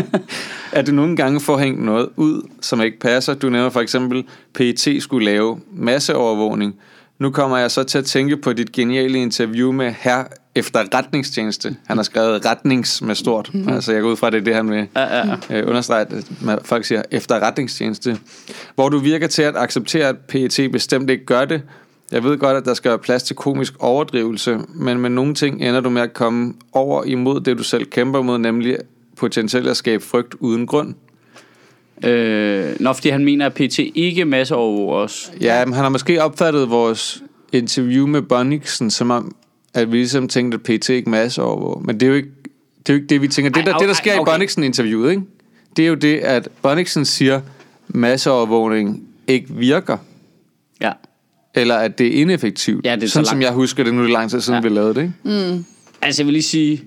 [0.78, 3.34] at du nogle gange får hængt noget ud, som ikke passer.
[3.34, 4.24] Du nævner for eksempel,
[4.54, 6.74] PET skulle lave masseovervågning.
[7.22, 10.24] Nu kommer jeg så til at tænke på dit geniale interview med her
[10.54, 11.76] efterretningstjeneste.
[11.86, 13.50] Han har skrevet retnings med stort.
[13.54, 13.72] Mm-hmm.
[13.72, 15.60] Altså jeg går ud fra, det er det, han vil Ja, ja, ja.
[15.60, 18.18] øh, understrege, at folk siger efterretningstjeneste.
[18.74, 21.62] Hvor du virker til at acceptere, at PET bestemt ikke gør det.
[22.12, 25.62] Jeg ved godt, at der skal være plads til komisk overdrivelse, men med nogle ting
[25.62, 28.76] ender du med at komme over imod det, du selv kæmper mod, nemlig
[29.16, 30.94] potentielt at skabe frygt uden grund.
[32.04, 35.32] Øh, nå, fordi han mener, at PT ikke masseovervåger os.
[35.40, 39.34] Ja, men han har måske opfattet vores interview med Bonniksen, som om,
[39.74, 41.80] at vi ligesom tænkte, at PT ikke masse over.
[41.80, 42.28] Men det er jo ikke
[42.86, 43.50] det, er jo ikke det vi tænker.
[43.50, 44.32] Det, Ej, der, det, der ej, sker i okay.
[44.32, 45.22] Bonniksen-interviewet, ikke?
[45.76, 47.40] det er jo det, at Bonniksen siger,
[47.88, 49.96] masseovervågning ikke virker,
[50.80, 50.92] Ja.
[51.54, 52.86] eller at det er ineffektivt.
[52.86, 53.44] Ja, det er så Sådan som langt.
[53.44, 54.68] jeg husker det, nu er det lang tid siden, Ja.
[54.68, 55.02] vi lavede det.
[55.02, 55.64] Ikke?
[56.02, 56.82] Altså, jeg vil lige sige,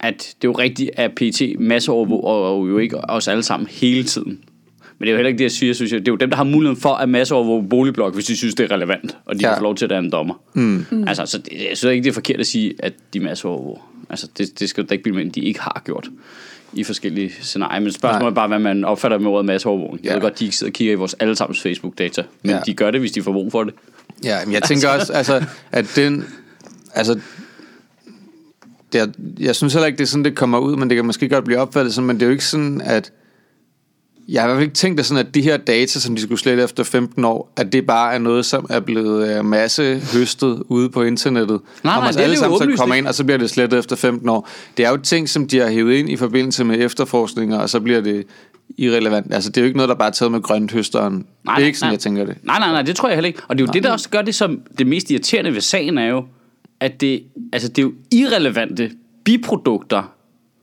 [0.00, 4.38] at det er jo rigtigt, at PT masseovervåger jo ikke os alle sammen hele tiden.
[4.98, 5.68] Men det er jo heller ikke det, jeg siger.
[5.68, 8.36] Jeg synes, det er jo dem, der har muligheden for at masseovervåge boligblok, hvis de
[8.36, 9.56] synes, det er relevant, og de Ja.
[9.56, 10.34] får lov til at være en dommer.
[10.54, 10.84] Mm.
[11.06, 13.90] Altså, så det, jeg synes ikke, det er forkert at sige, at de masseovervåger.
[14.10, 16.08] Altså, det, det skal du da ikke bilde med, at de ikke har gjort
[16.72, 17.80] i forskellige scenarier.
[17.80, 18.28] Men spørgsmålet Nej.
[18.30, 20.04] er bare, hvad man opfatter med ordet masseovervågning.
[20.04, 20.14] Jeg Ja.
[20.14, 22.56] ved godt, de ikke sidder og kigger i vores allesammens Facebook-data, men Ja.
[22.56, 22.62] ja.
[22.66, 23.74] de gør det, hvis de får brug for det.
[24.24, 26.24] Ja, men jeg tænker også, altså, at den...
[26.94, 27.20] Altså,
[28.98, 29.06] er,
[29.40, 31.44] jeg synes heller ikke, det er sådan, det kommer ud, men det kan måske godt
[31.44, 33.12] blive opfattet sådan, men det er jo ikke sådan, at...
[34.28, 36.22] Jeg har i hvert fald ikke tænkt det sådan, at de her data, som de
[36.22, 40.00] skulle slette efter 15 år, at det bare er noget, som er blevet øh, masse
[40.14, 41.60] høstet ude på internettet.
[41.84, 43.96] nej, os det er alle sammen så kommer ind, og så bliver det slettet efter
[43.96, 44.48] 15 år.
[44.76, 47.80] Det er jo ting, som de har hævet ind i forbindelse med efterforskninger, og så
[47.80, 48.26] bliver det
[48.78, 49.34] irrelevant.
[49.34, 51.12] Altså, det er jo ikke noget, der bare er taget med grønthøsteren.
[51.12, 51.92] Nej, det er nej, ikke sådan, nej.
[51.92, 52.36] jeg tænker det.
[52.42, 53.40] Nej, nej, nej, det tror jeg heller ikke.
[53.48, 53.72] Og det er jo nej.
[53.72, 56.24] det, der også gør det som det mest irriterende ved sagen, er jo,
[56.80, 58.90] at det, altså, det er jo irrelevante
[59.24, 60.14] biprodukter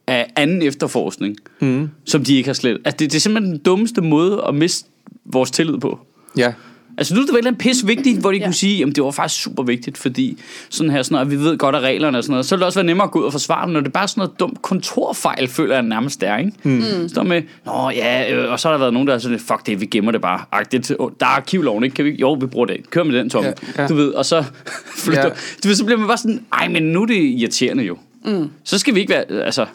[0.08, 1.90] af anden efterforskning, mm.
[2.06, 2.78] som de ikke har slet.
[2.86, 4.90] Altså, det, det er simpelthen den dummeste måde at miste
[5.26, 6.00] vores tillid på.
[6.38, 6.54] Ja,
[7.00, 8.46] Altså nu er det vel en pis vigtigt, hvor de Ja.
[8.46, 10.38] kunne sige, at det var faktisk super vigtigt, fordi
[10.70, 12.60] sådan her, sådan noget, og vi ved godt af reglerne og sådan noget, så vil
[12.60, 14.20] det også være nemmere at gå ud og forsvare dem, når det er bare sådan
[14.22, 16.52] noget dumt kontorfejl, føler jeg nærmest der, ikke?
[16.64, 17.10] Mm.
[17.10, 19.66] Står med, nå ja, øh, og så har der været nogen, der er sådan, fuck
[19.66, 20.42] det, vi gemmer det bare.
[20.52, 21.96] Ag, det, er til- åh, der er arkivloven, ikke?
[21.96, 22.90] Kan vi, jo, vi bruger det.
[22.90, 23.44] Kør med den, Tom.
[23.46, 23.88] Ja, Ja.
[23.88, 24.44] Du ved, og så.
[25.14, 25.24] Ja.
[25.64, 27.98] Du ved, så bliver man bare sådan, ej, men nu er det irriterende jo.
[28.26, 28.50] Mm.
[28.64, 29.66] Så skal vi ikke være, altså,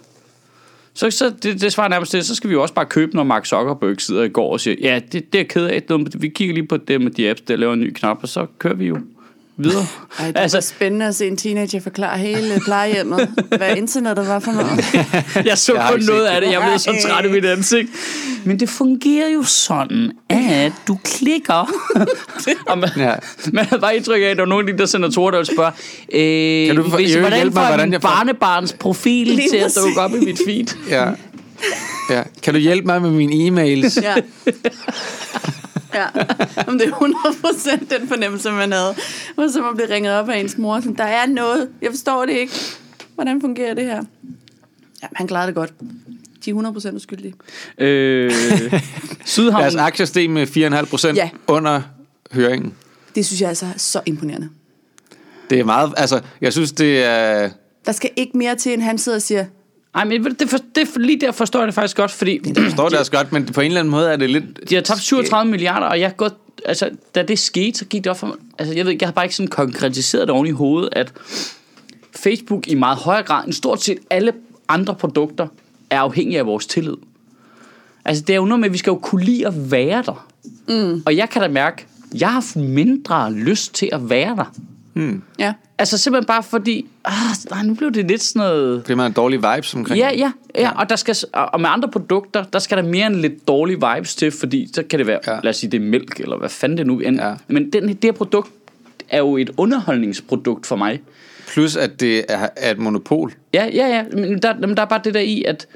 [0.94, 3.24] så, så det, det svarer nærmest til, så skal vi jo også bare købe, når
[3.24, 5.82] Mark Zuckerberg sidder i går og siger, ja, det, det er ked af,
[6.18, 8.46] vi kigger lige på det med de apps, der laver en ny knap, og så
[8.58, 8.98] kører vi jo
[9.56, 9.86] videre.
[10.18, 14.38] Ej, det altså, var spændende at se en teenager forklare hele plejehjemmet, hvad internettet var
[14.38, 14.84] for noget.
[15.50, 17.88] Jeg så har kun noget af det, jeg blev så træt i mit ansigt.
[18.44, 21.70] Men det fungerer jo sådan, at du klikker.
[22.68, 23.12] og man, Ja.
[23.52, 25.72] man havde bare indtryk af, at der var nogen der senatorer, der ville spørge,
[26.12, 29.56] øh, Kan du for- hvis, hvordan hjælpe mig, hvordan jeg får- barnebarns profil Lige til
[29.56, 30.66] at dukke op i mit feed?
[30.90, 31.04] ja.
[32.10, 32.22] ja.
[32.42, 34.02] Kan du hjælpe mig med mine e-mails?
[34.02, 34.14] Ja.
[35.94, 36.06] Ja,
[36.66, 38.94] Jamen, det er 100% den fornemmelse, man havde.
[39.36, 40.80] Og så man blev ringet op af ens mor.
[40.80, 41.68] Sådan, der er noget.
[41.82, 42.52] Jeg forstår det ikke.
[43.14, 44.02] Hvordan fungerer det her?
[45.02, 45.72] Ja, han klarede det godt.
[46.44, 46.54] De er
[46.92, 47.34] 100% uskyldige.
[47.78, 48.32] Øh,
[49.24, 50.46] Sydhavn, Deres aktier steg med
[50.82, 51.30] 4,5 procent Ja.
[51.46, 51.82] under
[52.32, 52.74] høringen.
[53.14, 54.48] Det synes jeg altså er så imponerende.
[55.50, 57.50] Det er meget, altså, jeg synes, det er...
[57.86, 59.44] Der skal ikke mere til, end han sidder og siger,
[59.94, 62.64] Ej, men det, for, det, for, lige der forstår jeg det faktisk godt, fordi Jeg
[62.64, 64.70] forstår det også godt, men på en eller anden måde er det lidt...
[64.70, 68.04] de har tabt 37 milliarder, og jeg har gået, altså, da det skete, så gik
[68.04, 70.30] det op for mig, altså, jeg ved ikke, jeg har bare ikke sådan konkretiseret det
[70.30, 71.12] oven i hovedet, at
[72.16, 74.32] Facebook i meget højere grad end stort set alle
[74.68, 75.46] andre produkter
[75.90, 76.96] er afhængige af vores tillid.
[78.04, 80.28] Altså, det er jo noget med, at vi skal jo kunne lide at være der.
[80.68, 81.02] Mm.
[81.06, 84.54] Og jeg kan da mærke, jeg har haft mindre lyst til at være der.
[85.38, 88.82] Ja, Altså simpelthen bare fordi, ah, nu blev det lidt sådan noget...
[88.82, 90.18] Fordi man har dårlige vibes omkring Ja, det.
[90.18, 93.48] ja, ja, og, der skal, og med andre produkter, der skal der mere end lidt
[93.48, 95.32] dårlige vibes til, fordi så kan det være, Ja.
[95.34, 95.40] ja.
[95.42, 97.28] lad os sige, det er mælk, eller hvad fanden det nu er.
[97.28, 97.34] Ja.
[97.48, 98.50] Men den, det her produkt
[99.08, 101.00] er jo et underholdningsprodukt for mig.
[101.48, 103.32] Plus, at det er, er et monopol.
[103.54, 105.66] Ja, ja, ja, men der, men der er bare det der i, at...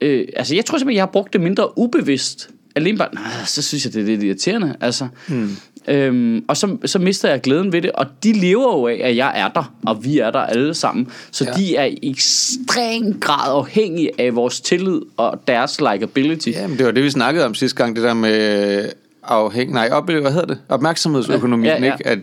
[0.00, 3.62] Øh, altså, jeg tror simpelthen, jeg har brugt det mindre ubevidst, alene bare, nej, så
[3.62, 4.76] synes jeg, det er lidt irriterende.
[4.80, 5.56] Altså, mm.
[5.88, 9.16] Øhm, og så, så mister jeg glæden ved det, og de lever jo af, at
[9.16, 11.08] jeg er der, og vi er der alle sammen.
[11.30, 11.52] Så Ja.
[11.52, 16.48] de er i ekstrem grad afhængige af vores tillid og deres likability.
[16.48, 18.88] Jamen, det var det, vi snakkede om sidste gang, det der med
[19.22, 19.72] afhæng...
[19.72, 20.58] Nej, op, hvad hedder det?
[20.68, 21.92] Opmærksomhedsøkonomien, Ja, ja, ja.
[21.92, 22.06] ikke?
[22.06, 22.18] At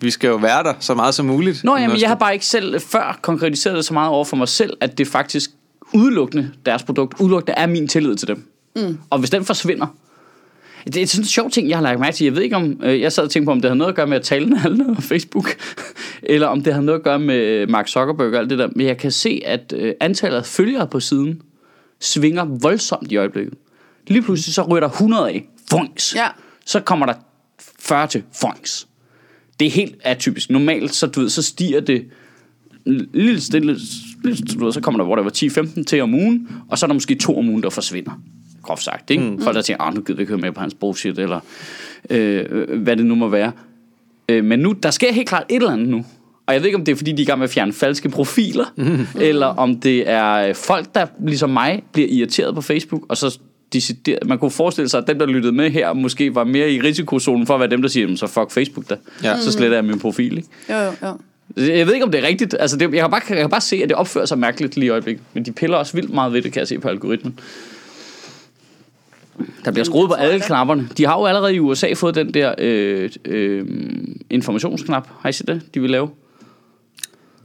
[0.00, 1.64] vi skal jo være der så meget som muligt.
[1.64, 4.48] Nå, jamen, jeg har bare ikke selv før konkretiseret det så meget over for mig
[4.48, 5.50] selv, at det faktisk
[5.92, 8.48] udelukkende, deres produkt, udelukkende er min tillid til dem.
[8.76, 8.98] Mm.
[9.10, 9.86] Og hvis den forsvinder,
[10.86, 12.24] det er sådan en sjov ting, jeg har lagt mærke til.
[12.24, 13.96] Jeg ved ikke om, øh, jeg sad og tænkte på, om det havde noget at
[13.96, 15.56] gøre med at tale alle på Facebook,
[16.22, 18.68] eller om det havde noget at gøre med Mark Zuckerberg og alt det der.
[18.76, 21.42] Men jeg kan se, at øh, antallet af følgere på siden
[22.00, 23.54] svinger voldsomt i øjeblikket.
[24.06, 25.46] Lige pludselig så ryger der 100 af.
[25.70, 26.14] Funks.
[26.14, 26.26] Ja.
[26.64, 27.14] Så kommer der
[27.80, 28.22] 40 til.
[28.40, 28.88] Funks.
[29.60, 30.50] Det er helt atypisk.
[30.50, 32.04] Normalt, så, du ved, så stiger det
[33.14, 33.78] lille stille,
[34.24, 35.30] lille, du ved, så kommer der, hvor der var
[35.80, 38.20] 10-15 til om ugen, og så er der måske to om ugen, der forsvinder.
[38.66, 39.22] Groft sagt, ikke?
[39.22, 39.42] Mm.
[39.42, 41.40] Folk der tænker, ah, nu gider vi ikke høre med på hans bullshit, eller
[42.10, 42.44] øh,
[42.78, 43.52] hvad det nu må være.
[44.28, 46.04] Øh, men nu, der sker helt klart et eller andet nu.
[46.46, 47.72] Og jeg ved ikke, om det er, fordi de er i gang med at fjerne
[47.72, 49.06] falske profiler, mm.
[49.20, 53.38] eller om det er øh, folk, der ligesom mig bliver irriteret på Facebook, og så
[53.72, 56.80] decideret, man kunne forestille sig, at dem, der lyttede med her, måske var mere i
[56.80, 58.96] risikozonen for at være dem, der siger, "Jamen, så fuck Facebook da.
[59.22, 59.40] Ja.
[59.40, 60.48] Så sletter jeg min profil, ikke?
[60.70, 61.18] Jo, jo, jo.
[61.56, 62.56] Jeg ved ikke, om det er rigtigt.
[62.60, 64.86] Altså, det, jeg, kan bare, jeg kan bare se, at det opfører sig mærkeligt lige
[64.86, 65.24] i øjeblikket.
[65.34, 67.38] Men de piller også vildt meget ved det, kan jeg se på algoritmen.
[69.66, 70.88] Der bliver skruet på alle knapperne.
[70.96, 73.66] De har jo allerede i USA fået den der øh, øh,
[74.30, 75.08] informationsknap.
[75.20, 76.10] Har I set det, de vil lave?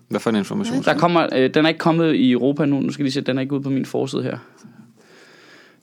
[0.07, 0.83] Hvad for en information?
[0.83, 2.79] Der kommer, øh, den er ikke kommet i Europa nu.
[2.79, 4.37] Nu skal I lige se, den er ikke ude på min forside her.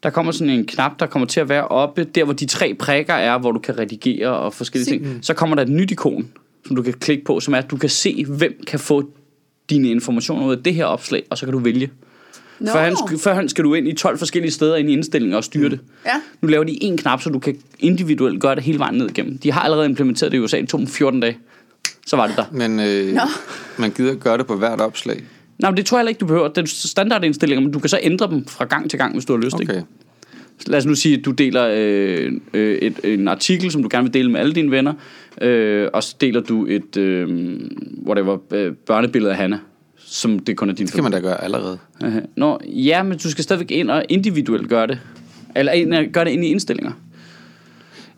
[0.02, 2.74] Der kommer sådan en knap, der kommer til at være oppe, der hvor de tre
[2.74, 5.18] prikker er, hvor du kan redigere og forskellige ting.
[5.22, 6.28] Så kommer der et nyt ikon,
[6.66, 9.10] som du kan klikke på, som er, at du kan se, hvem kan få
[9.70, 11.90] dine informationer ud af det her opslag, og så kan du vælge.
[12.60, 12.70] Nå.
[12.72, 15.80] Førhen, førhen skal du ind i 12 forskellige steder ind i indstillinger og styre det.
[16.06, 16.12] Ja.
[16.40, 19.38] Nu laver de en knap, så du kan individuelt gøre det hele vejen ned igennem.
[19.38, 21.38] De har allerede implementeret det i USA, det tog dem 14 dage.
[22.06, 22.44] Så var det der.
[22.52, 23.20] Men øh, Nå.
[23.78, 25.22] man gider gøre det på hvert opslag.
[25.58, 26.48] Nej, men det tror jeg heller ikke, du behøver.
[26.48, 29.32] Det er standardindstillinger, men du kan så ændre dem fra gang til gang, hvis du
[29.32, 29.60] har lyst.
[29.60, 29.72] Ikke?
[29.72, 29.82] Okay.
[30.66, 34.04] Lad os nu sige, at du deler øh, øh, et, en artikel, som du gerne
[34.04, 34.94] vil dele med alle dine venner,
[35.40, 37.58] øh, og så deler du et øh,
[38.06, 39.58] whatever, øh, børnebillede af Hanna,
[40.10, 41.78] som det kun er din Det kan man da gøre allerede.
[42.36, 45.00] Nå, ja, men du skal stadigvæk ind og individuelt gøre det.
[45.56, 46.92] Eller ind, og gøre det ind i indstillinger.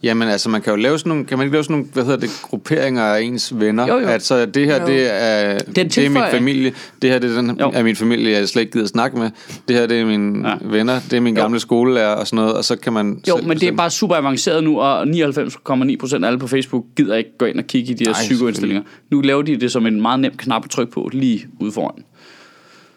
[0.03, 2.05] Jamen altså, man kan jo lave sådan nogle, kan man ikke lave sådan nogle, hvad
[2.05, 3.87] hedder det, grupperinger af ens venner?
[3.87, 4.07] Jo, jo.
[4.07, 4.87] At så det her, Jo.
[4.87, 7.71] det er, en det er min familie, det her det er, den, Jo.
[7.75, 9.31] er min familie, jeg slet ikke gider snakke med.
[9.69, 10.55] Det her, det er mine Ja.
[10.63, 11.43] venner, det er min Jo.
[11.43, 14.15] gamle skolelærer og sådan noget, og så kan man Jo, men det er bare super
[14.17, 17.95] avanceret nu, og 99,9% af alle på Facebook gider ikke gå ind og kigge i
[17.95, 18.83] de her psykoindstillinger.
[19.11, 22.05] Nu laver de det som en meget nem knap at trykke på lige ude foran.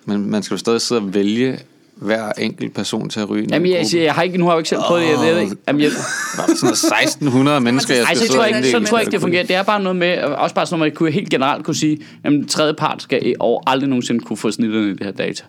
[0.05, 1.59] Men man skal jo stadig sidde og vælge
[2.03, 4.59] hver enkelt person til at ryge Jamen, jeg, siger, jeg har ikke, nu har jeg
[4.59, 5.27] ikke selv prøvet det.
[5.27, 5.55] Jeg ved ikke.
[5.67, 5.91] Jamen, jeg, er
[6.37, 9.03] sådan noget 1600 mennesker, jeg Ej, skal så sidde tror jeg ikke, sådan tror jeg
[9.03, 9.43] ikke, det fungerer.
[9.43, 11.99] Det er bare noget med, også bare sådan noget, man kunne helt generelt kunne sige,
[12.23, 15.43] at den tredje part skal over aldrig nogensinde kunne få snitterne i det her data.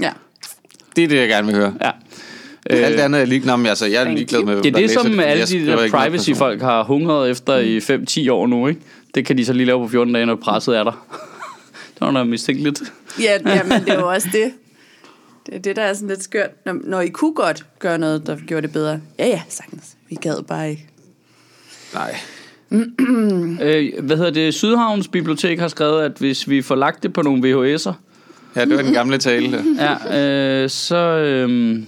[0.00, 0.10] Ja.
[0.96, 1.74] Det er det, jeg gerne vil høre.
[1.82, 1.90] Ja.
[2.70, 5.06] Øh, Alt andet er ligeglad med, altså jeg er ligeglad med, Det er det, som
[5.06, 8.80] fordi alle de der privacy-folk har hungret efter i 5-10 år nu, ikke?
[9.14, 11.06] Det kan de så lige lave på 14 dage, når presset er der.
[11.94, 12.82] det var noget mistænkeligt.
[13.20, 14.52] Ja, ja, men det er jo også det.
[15.46, 16.50] Det er det, der er sådan lidt skørt.
[16.66, 19.00] Når, når I kunne godt gøre noget, der gjorde det bedre.
[19.18, 19.96] Ja, ja, sagtens.
[20.10, 20.86] Vi gad bare ikke.
[21.94, 22.16] Nej.
[23.62, 24.54] Øh, hvad hedder det?
[24.54, 27.42] Sydhavns Bibliotek har skrevet, at hvis vi får lagt det på nogle
[27.74, 27.92] VHS'er,
[28.56, 29.64] Ja, det var den gamle tale.
[29.78, 31.78] ja, øh, så, øh,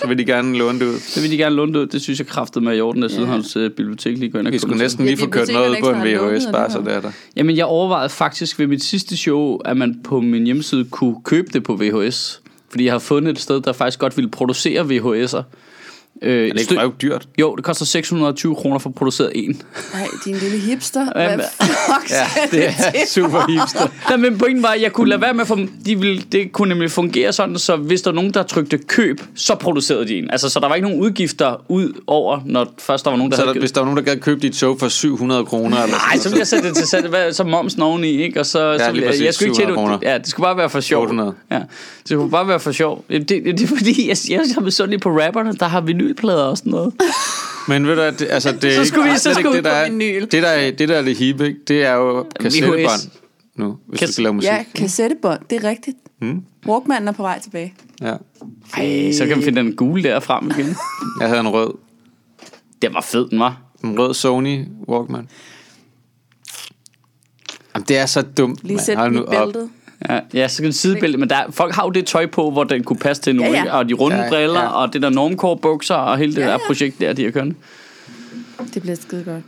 [0.00, 0.98] Så vil de gerne låne det ud.
[0.98, 1.86] så vil de gerne låne det ud.
[1.86, 4.52] Det synes jeg kraftet med i orden, at Sydhavns øh, Bibliotek lige går ind og
[4.52, 6.92] Vi skulle næsten lige Ja, få kørt noget ud på en VHS, bare så det
[6.94, 7.10] er der.
[7.36, 11.48] Jamen, jeg overvejede faktisk ved mit sidste show, at man på min hjemmeside kunne købe
[11.52, 12.40] det på VHS.
[12.70, 15.42] Fordi jeg har fundet et sted, der faktisk godt ville producere VHS'er.
[16.22, 17.28] Øh, Er det ikke røv dyrt?
[17.40, 19.62] Jo, det koster 620 kroner for at producere en.
[19.94, 21.12] Nej, din lille hipster.
[21.12, 23.00] Hvad Jamen, fuck Ja, det er til?
[23.08, 23.86] super hipster.
[24.08, 26.68] Nej, men pointen var, at jeg kunne lade være med dem- de ville, Det kunne
[26.68, 30.30] nemlig fungere sådan, så hvis der var nogen, der trykte køb, så producerede de en.
[30.30, 33.36] Altså, så der var ikke nogen udgifter ud over, når først der var nogen, der
[33.36, 35.82] Så havde der, hvis der var nogen, der gad købe dit show for 700 kroner,
[35.82, 38.40] eller Nej, så vil jeg sætte det til salg, hvad, så momsen oveni, ikke?
[38.40, 40.12] Og så, så lige jeg, præcis, jeg skulle ikke 700 tjene, kroner.
[40.12, 41.02] ja, det skulle bare være for sjov.
[41.02, 41.34] 800.
[41.50, 41.60] Ja,
[42.08, 43.04] det skulle bare være for sjov.
[43.10, 46.58] Det, det, det er fordi, jeg, jeg er misundelig på rapperne, der har vinylplader og
[46.58, 46.94] sådan noget.
[47.68, 49.28] Men ved du hvad, det, altså, det er Så ikke- skulle vi- det er så
[49.28, 50.20] ikke skulle det, der vi er, på vinyl.
[50.30, 51.60] det, der er, det der er det hippe, ikke?
[51.68, 53.10] det er jo kassettebånd
[53.56, 54.48] nu, hvis Kas- du skal lave musik.
[54.50, 55.40] Ja, kassettebånd.
[55.50, 55.96] Det er rigtigt.
[56.20, 56.42] Hmm?
[56.66, 57.74] Walkmanen er på vej tilbage.
[58.00, 58.14] Ja.
[58.76, 60.66] Ej, så kan vi finde den gule der frem igen.
[61.20, 61.74] Jeg havde en rød,
[62.82, 63.60] Det var fed, den var.
[63.84, 65.28] en rød Sony Walkman.
[67.74, 68.84] Jamen, det er så dumt, Lige mand.
[68.84, 69.54] sæt den i nu op.
[70.08, 72.64] Ja, ja så kan det sidebælte, men der, folk har jo det tøj på, hvor
[72.64, 73.62] den kunne passe til nu, Ja, ja.
[73.62, 73.72] ikke?
[73.72, 74.68] og de runde Ja, ja, briller, ja.
[74.68, 76.58] og det der normcore bukser, og hele det Ja, der ja.
[76.66, 77.54] projekt der, de har kørende.
[78.74, 79.42] Det bliver skide godt.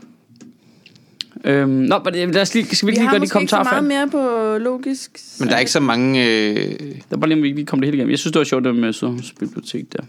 [1.44, 3.50] Øhm, nå, men lad os lige, skal vi Vi lige har gøre de måske ikke
[3.50, 5.11] så kommentarer meget mere på logisk.
[5.40, 6.24] Men der er ikke så mange...
[6.26, 8.11] Øh, Det er bare lige, om vi ikke lige kommer det hele igennem.
[8.11, 10.02] Jeg synes, det var sjovt, det med Sydhavns Bibliotek der.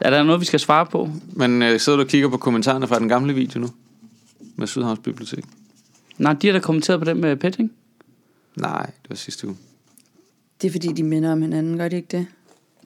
[0.00, 1.10] Er der noget, vi skal svare på?
[1.32, 3.68] men øh, sidder du og kigger på kommentarerne fra den gamle video nu?
[4.56, 5.44] Med Sydhavns Bibliotek?
[6.18, 7.68] Nej, de har da kommenteret på den med Pet, ikke?
[8.56, 9.56] Nej, det var sidste uge.
[10.62, 12.26] Det er fordi, de minder om hinanden, gør de ikke det?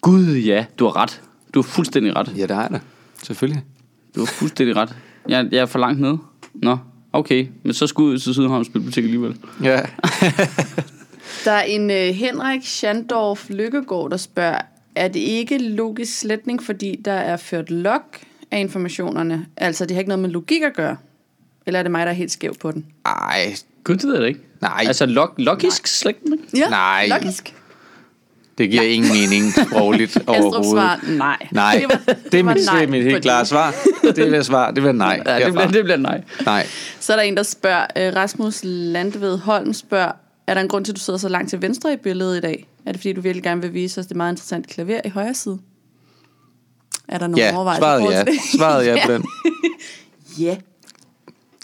[0.00, 1.22] Gud, ja, du har ret.
[1.54, 2.32] Du har fuldstændig ret.
[2.36, 2.80] Ja, det har jeg da.
[3.22, 3.62] Selvfølgelig.
[4.14, 4.96] Du har fuldstændig ret.
[5.28, 6.18] Jeg, jeg er for langt nede.
[6.54, 6.78] Nå,
[7.12, 7.46] okay.
[7.62, 9.36] Men så skal ud til Sydhavns Bibliotek alligevel.
[9.62, 9.80] Ja.
[11.44, 14.58] Der er en uh, Henrik Schandorf Lykkegaard, der spørger,
[14.94, 18.02] er det ikke logisk sletning, fordi der er ført log
[18.50, 19.46] af informationerne?
[19.56, 20.96] Altså, det har ikke noget med logik at gøre?
[21.66, 22.86] Eller er det mig, der er helt skæv på den?
[23.06, 24.40] Ej, Gud, det ved jeg da ikke.
[24.60, 24.84] Nej.
[24.86, 26.40] Altså, log, logisk slægtning?
[26.54, 27.08] Ja, Nej.
[27.08, 27.54] logisk.
[28.58, 30.70] Det giver ingen mening sprogligt overhovedet.
[30.70, 31.36] svar, nej.
[31.50, 33.48] Nej, Det var, det er var mit, det nej er mit helt klare det.
[33.48, 33.74] svar.
[34.02, 34.70] Det vil svar.
[34.70, 35.22] Det vil nej.
[35.26, 36.22] Ja, det bliver, det bliver nej.
[36.46, 36.66] Nej.
[37.00, 40.12] Så er der en, der spørger, øh, Rasmus Landved Holm spørger,
[40.46, 42.40] er der en grund til, at du sidder så langt til venstre i billedet i
[42.40, 42.66] dag?
[42.86, 45.34] Er det fordi, du virkelig gerne vil vise os det meget interessante klaver i højre
[45.34, 45.58] side?
[47.08, 47.80] Er der nogen Ja, overvejelser?
[47.82, 48.24] svaret ja.
[48.24, 48.34] det?
[48.56, 49.24] Svaret ja på den.
[50.38, 50.56] Ja.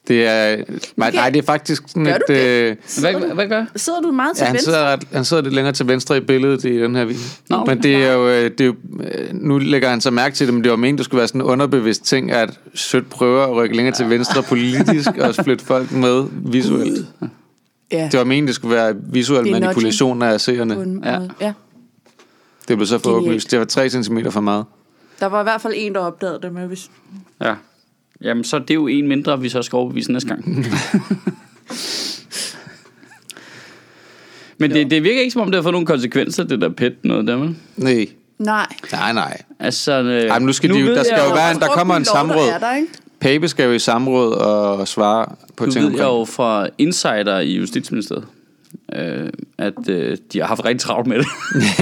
[0.08, 0.56] Det er,
[0.96, 2.22] nej, nej, det er faktisk sådan Gør et...
[2.28, 2.46] du det?
[2.46, 4.72] Øh, Hvad, hvad, hvad gør Sidder du meget til ja, han venstre?
[4.72, 7.20] sidder, han sidder lidt længere til venstre i billedet i den her video.
[7.50, 7.74] Okay.
[7.74, 8.28] Men det er jo...
[8.28, 10.76] øh, Det er jo øh, nu lægger han så mærke til det, men det var
[10.76, 14.10] ment, det skulle være sådan en underbevidst ting, at Sødt prøver at rykke længere til
[14.10, 17.06] venstre politisk og flytte folk med visuelt.
[17.92, 21.00] Ja, Det var ment, det skulle være visuel manipulation af seerne.
[21.04, 21.18] Ja.
[21.40, 21.52] ja.
[22.68, 23.50] Det blev så for oplyst.
[23.50, 24.64] Det var 3 cm for meget.
[25.20, 26.90] Der var i hvert fald en, der opdagede det med, hvis...
[27.40, 27.54] Ja.
[28.24, 30.44] Jamen, så er det jo en mindre, vi så skal overbevise næste gang.
[34.58, 36.94] Men det, det virker ikke, som om det har fået nogle konsekvenser, det der pet
[37.04, 37.56] noget der, vel?
[37.76, 38.06] Nej.
[38.38, 38.66] Nej.
[38.92, 39.42] Nej, nej.
[39.60, 41.94] Altså, øh, Ej, men nu skal de jo- der skal jo være en- der kommer
[41.96, 42.48] en samråd.
[42.48, 42.88] Er der, ikke?
[43.20, 47.40] Pape skal jo i samråd og svare på Nu ting ved jeg jo fra insider
[47.40, 48.24] i Justitsministeriet,
[48.96, 51.26] øh, at øh, de har haft rigtig travlt med det.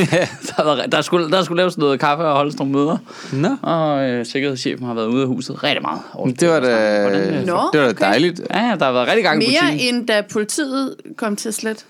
[0.56, 2.96] der, været, der, skulle, der skulle laves noget kaffe og holdes nogle møder,
[3.32, 6.00] Nå, og øh, sikkerhedschefen har været ude af huset rigtig meget.
[6.24, 8.40] men det var da, Hvordan, øh, Nå, det var da dejligt.
[8.50, 9.94] Ja, ja, der har været rigtig gang i Mere butikken.
[9.96, 11.84] end da politiet kom til slet.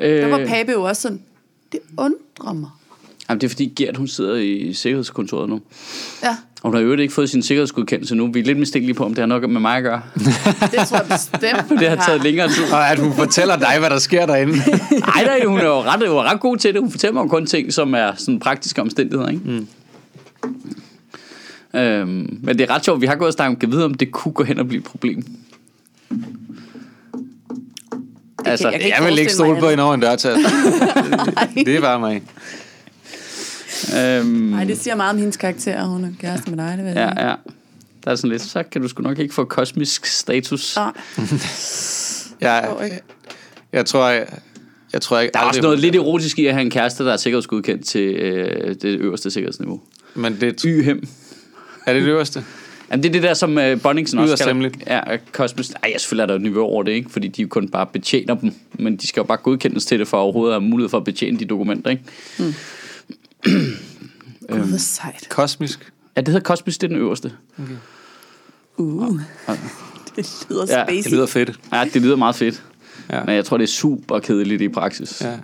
[0.00, 1.22] Øh, Der var Pape jo også sådan,
[1.72, 2.70] det undrer mig.
[3.28, 5.60] Jamen, det er fordi Gert, hun sidder i sikkerhedskontoret nu.
[6.22, 8.32] Ja, Og hun har jo ikke fået sin sikkerhedsgodkendelse nu.
[8.32, 10.02] Vi er lidt mistænkelige på, om det har noget med mig at gøre.
[10.72, 11.80] det tror jeg bestemt.
[11.80, 12.72] Det har taget længere tid.
[12.72, 14.52] Og at hun fortæller dig, hvad der sker derinde.
[15.14, 16.80] Nej, nej, hun er jo ret, hun er ret god til det.
[16.80, 19.28] Hun fortæller mig kun ting, som er sådan praktiske omstændigheder.
[19.28, 19.42] Ikke?
[19.44, 19.66] Mm.
[21.80, 23.00] Øhm, men det er ret sjovt.
[23.00, 24.78] Vi har gået og snakket om, kan vide, om det kunne gå hen og blive
[24.78, 25.24] et problem.
[28.44, 30.40] Altså, jeg kan ikke Jeg vil ikke stole på hende over en dørtast.
[31.34, 31.64] Nej.
[31.64, 32.22] Det var mig.
[33.98, 36.84] Øhm, Nej, det siger meget om hendes karakter, og hun er kæreste med dig, det
[36.84, 37.12] ved jeg.
[37.16, 37.34] ja, ja.
[38.04, 40.76] Der er sådan lidt, så kan du sgu nok ikke få kosmisk status.
[40.76, 40.92] Nej,
[42.40, 43.00] Jeg, tror ikke.
[43.72, 44.26] jeg tror, jeg,
[44.92, 47.12] jeg tror ikke Der er også noget lidt erotisk i at have en kæreste, der
[47.12, 49.80] er sikkerhedsgodkendt til øh, det øverste sikkerhedsniveau.
[50.14, 51.08] Men det, YHEM.
[51.86, 52.44] er det det øverste?
[52.90, 54.70] Jamen, det er det der, som uh, Bonningsen også kalder.
[54.86, 55.00] Ja,
[55.32, 55.70] kosmisk.
[55.70, 57.10] Ej, ja, selvfølgelig er der et niveau over det, ikke?
[57.10, 58.52] Fordi de jo kun bare betjener dem.
[58.78, 61.04] Men de skal jo bare godkendes til det, for overhovedet at have mulighed for at
[61.04, 62.02] betjene de dokumenter, ikke?
[63.44, 65.28] Gud, hvor sejt.
[65.28, 65.92] Kosmisk?
[66.16, 67.32] Ja, det hedder kosmisk, det er den øverste.
[68.76, 69.18] Uh.
[70.16, 71.02] Det lyder Ja, spacey.
[71.02, 71.60] Det lyder fedt.
[71.72, 72.62] Ja, det lyder meget fedt.
[73.10, 73.24] Ja.
[73.24, 75.20] Men jeg tror, det er super kedeligt i praksis.
[75.20, 75.36] Ja.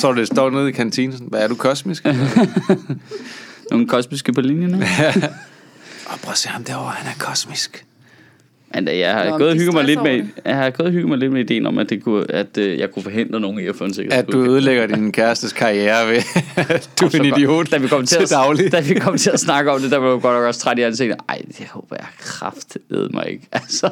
[0.00, 1.20] Så er det står nede i kantinen.
[1.28, 2.04] Hvad er du kosmisk?
[3.70, 4.86] Nogle kosmiske på linjen, ikke?
[6.10, 7.84] Åh, prøv at se ham derovre, han er kosmisk.
[8.74, 10.92] Men øh, jeg har Nå, gået og hygget mig lidt med, jeg har gået og
[10.92, 13.60] hygget mig lidt med ideen om, at, det kunne, at øh, jeg kunne forhindre nogen
[13.60, 16.22] i at få en At du ødelægger din kærestes karriere ved,
[16.56, 18.72] at du er en idiot Da vi kom til, til at, daglig.
[18.72, 20.78] da vi kom til at snakke om det, der var jeg godt nok også træt
[20.78, 21.16] i ansigtet.
[21.28, 23.48] Ej, det håber jeg kraftedeme mig ikke.
[23.52, 23.90] Altså,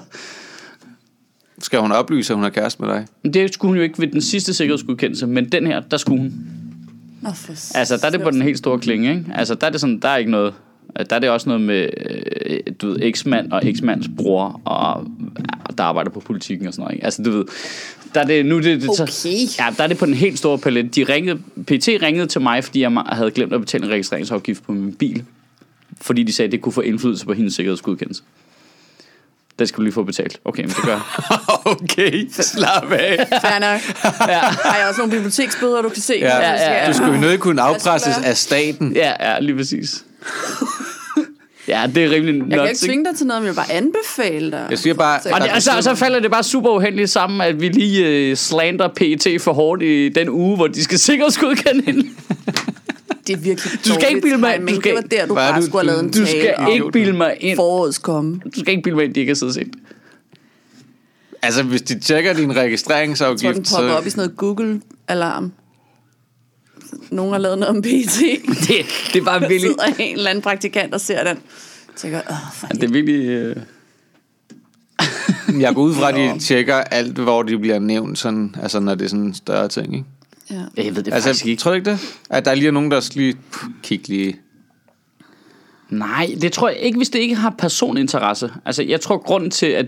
[1.59, 3.07] Skal hun oplyse, at hun er kæreste med dig?
[3.23, 6.21] men det skulle hun jo ikke ved den sidste sikkerhedsgodkendelse, men den her, der skulle
[6.23, 6.33] hun.
[7.23, 9.25] Nå, for Altså, der er det på den helt store klinge, ikke?
[9.35, 10.55] Altså, der er det sådan, der er ikke noget...
[11.11, 11.89] Der er det også noget med,
[12.47, 15.07] øh, du ved, eksmand og eksmands bror, og
[15.79, 17.05] der arbejder på politikken og sådan noget, ikke?
[17.05, 17.45] Altså, du ved,
[18.15, 19.37] der er det, nu det, det så, Okay.
[19.59, 20.95] ja, der er det på den helt store palet.
[20.95, 24.73] De ringede, PT ringede til mig, fordi jeg havde glemt at betale en registreringsafgift på
[24.73, 25.25] min bil,
[26.01, 28.23] fordi de sagde, at det kunne få indflydelse på hendes sikkerhedsgodkendelse.
[29.59, 30.41] Det skal du lige få betalt.
[30.45, 31.39] Okay, men det gør jeg.
[31.83, 33.27] okay, slap af.
[33.29, 33.81] Fair nok.
[34.29, 34.39] ja.
[34.41, 36.15] Har jeg også nogle biblioteksbøder, du kan se?
[36.21, 36.89] Ja, ja, ja.
[36.89, 38.93] Du skulle jo nødt kunne afpresses af staten.
[38.97, 40.05] ja, ja, lige præcis.
[41.71, 43.73] Ja, det er rimelig Jeg kan nuts, ikke tvinge dig til noget, men jeg bare
[43.73, 44.67] anbefale dig.
[44.71, 47.41] Jeg siger bare- Så- Og, det, altså, og så falder det bare super uheldigt sammen,
[47.41, 51.83] at vi lige øh, slander PET for hårdt i den uge, hvor de skal sikkerhedsgodkende
[51.87, 52.03] hende.
[53.27, 54.77] det er virkelig Du skal ikke bilde mig- timing.
[54.77, 56.41] du skal- Det var der, du er bare du- skulle have lavet en Du skal
[56.41, 57.57] tale om ikke bilde mig ind.
[57.57, 58.41] forårets komme.
[58.55, 59.69] Du skal ikke bilde mig ind, de ikke har siddet set.
[61.43, 64.07] Altså, hvis de tjekker din Jeg tror, den registreringsafgift, popper op så...
[64.07, 65.53] i sådan noget Google-alarm.
[67.11, 68.21] Nogen har lavet noget om PT.
[68.69, 69.61] Det, det er bare Der virkelig...
[69.61, 71.39] sidder en eller anden praktikant og ser den.
[71.97, 73.27] tænker, åh, for Det er virkelig...
[73.29, 73.57] Øh...
[75.61, 78.95] Jeg går ud fra, at de tjekker alt, hvor de bliver nævnt, sådan, altså når
[78.95, 80.07] det er sådan en større ting, ikke?
[80.51, 80.55] Ja.
[80.55, 81.61] Jeg ved det altså, faktisk Altså, ikke.
[81.61, 81.99] tror du ikke det?
[82.31, 83.37] At der lige er nogen, der skal lige
[83.83, 84.37] kigge lige...
[85.89, 88.51] Nej, det tror jeg ikke, hvis det ikke har personinteresse.
[88.65, 89.87] Altså, jeg tror, grunden til, at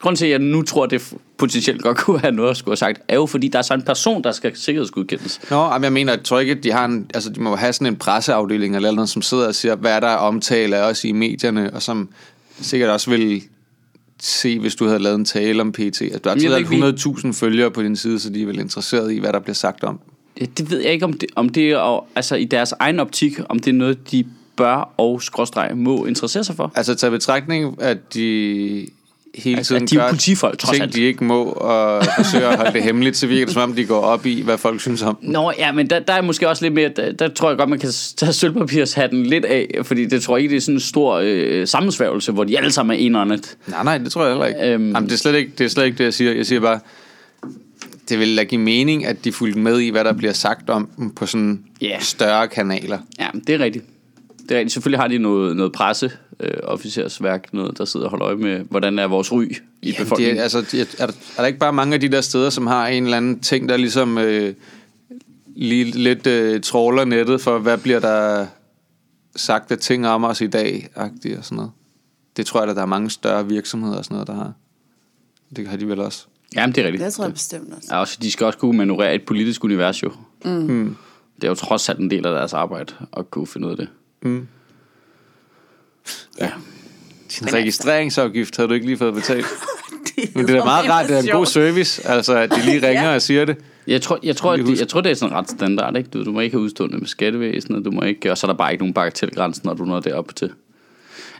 [0.00, 2.72] grunden til, at jeg nu tror, at det potentielt godt kunne have noget at skulle
[2.72, 5.40] have sagt, er jo fordi, der er så en person, der skal sikkerhedsgodkendes.
[5.50, 7.72] Nå, men jeg mener, jeg tror ikke, at de har en, altså de må have
[7.72, 11.04] sådan en presseafdeling eller noget, som sidder og siger, hvad der er omtale af os
[11.04, 12.08] i medierne, og som
[12.60, 13.42] sikkert også vil
[14.20, 16.02] se, hvis du havde lavet en tale om PT.
[16.02, 16.80] At du har vi-
[17.26, 19.84] 100.000 følgere på din side, så de er vel interesseret i, hvad der bliver sagt
[19.84, 20.00] om.
[20.38, 23.32] Det, det ved jeg ikke, om det, om det er, altså i deres egen optik,
[23.48, 24.24] om det er noget, de
[24.56, 26.72] bør og skråstreg må interessere sig for.
[26.74, 28.86] Altså tage betragtning, at de
[29.36, 30.94] hele Altså, tiden at de er gør politifolk, trods ting, alt.
[30.94, 33.84] de ikke må, og forsøger at holde det hemmeligt, så virker det som om, de
[33.84, 35.18] går op i, hvad folk synes om.
[35.22, 37.68] Nå, ja, men der, der er måske også lidt mere, der, der tror jeg godt,
[37.68, 40.80] man kan tage sølvpapirshatten lidt af, fordi det tror jeg ikke, det er sådan en
[40.80, 43.56] stor øh, sammensværgelse, hvor de alle sammen er en og andet.
[43.66, 44.60] Nej, nej, det tror jeg heller ikke.
[44.60, 44.92] Øhm.
[44.92, 46.32] Jamen, det, er slet ikke det er slet ikke det, jeg siger.
[46.32, 46.80] Jeg siger bare,
[48.08, 50.88] det vil da give mening, at de fulgte med i, hvad der bliver sagt om
[50.98, 52.02] dem på sådan yeah.
[52.02, 52.98] større kanaler.
[53.18, 53.84] Ja, det er rigtigt.
[54.48, 54.72] Det er rigtigt.
[54.72, 58.64] Selvfølgelig har de noget, noget presse, øh, officersværk, noget, der sidder og holder øje med,
[58.70, 60.34] hvordan er vores ry i Jamen, befolkningen.
[60.34, 62.20] det, er, altså, de, er, er, der, er der ikke bare mange af de der
[62.20, 64.54] steder, som har en eller anden ting, der ligesom øh,
[65.56, 68.46] lige lidt øh, tråler nettet for, hvad bliver der
[69.36, 71.70] sagt af ting om os i dag, og sådan noget.
[72.36, 74.52] Det tror jeg, at der er mange større virksomheder og sådan noget, der har.
[75.56, 76.26] Det har de vel også.
[76.54, 77.04] Jamen, det er rigtigt.
[77.04, 77.88] Det tror jeg bestemt også.
[77.90, 80.12] Ja, også, de skal også kunne manøvrere et politisk univers jo.
[80.44, 80.96] Mm.
[81.36, 83.76] Det er jo trods alt en del af deres arbejde at kunne finde ud af
[83.76, 83.88] det.
[84.22, 84.48] Mm.
[86.40, 86.50] Ja.
[87.40, 89.46] Din registreringsafgift havde du ikke lige fået betalt.
[90.34, 92.78] Men det er da meget rart, det er en god service, altså at de lige
[92.88, 93.14] ringer Ja.
[93.14, 93.56] og siger det.
[93.86, 96.10] Jeg tror, jeg, tror, at det, jeg tror, det er sådan ret standard, ikke?
[96.10, 98.56] Du, du må ikke have udstående med skattevæsenet, du må ikke, og så er der
[98.58, 100.50] bare ikke nogen bagatelgrænse, når du når deroppe til.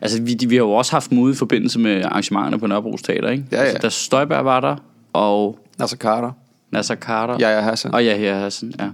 [0.01, 2.97] Altså, vi, vi har jo også haft dem ude i forbindelse med arrangementerne på Nørrebro
[2.97, 3.45] Teater, ikke?
[3.53, 3.63] Ja, ja.
[3.63, 4.77] Altså, da Støjberg var der,
[5.13, 6.33] og Altså Carter.
[6.71, 7.37] Nasser Carter.
[7.41, 7.95] Ja, ja, Hassan.
[7.95, 8.89] Og ja, ja, Hassan, ja.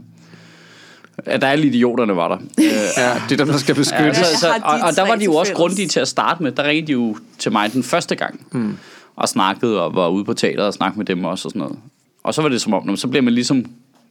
[1.27, 2.37] Ja, der alle idioterne var der.
[2.37, 2.65] Øh,
[2.97, 4.17] Ja, det er dem, der skal Ja, beskyttes.
[4.27, 6.53] så, de og, og der var de jo også grundige til at starte med.
[6.53, 8.47] Der ringede de jo til mig den første gang.
[8.53, 8.77] Mm.
[9.17, 11.77] Og snakkede og var ude på teateret og snakkede med dem også og sådan noget.
[12.25, 13.57] Og så var det som om, så bliver man ligesom,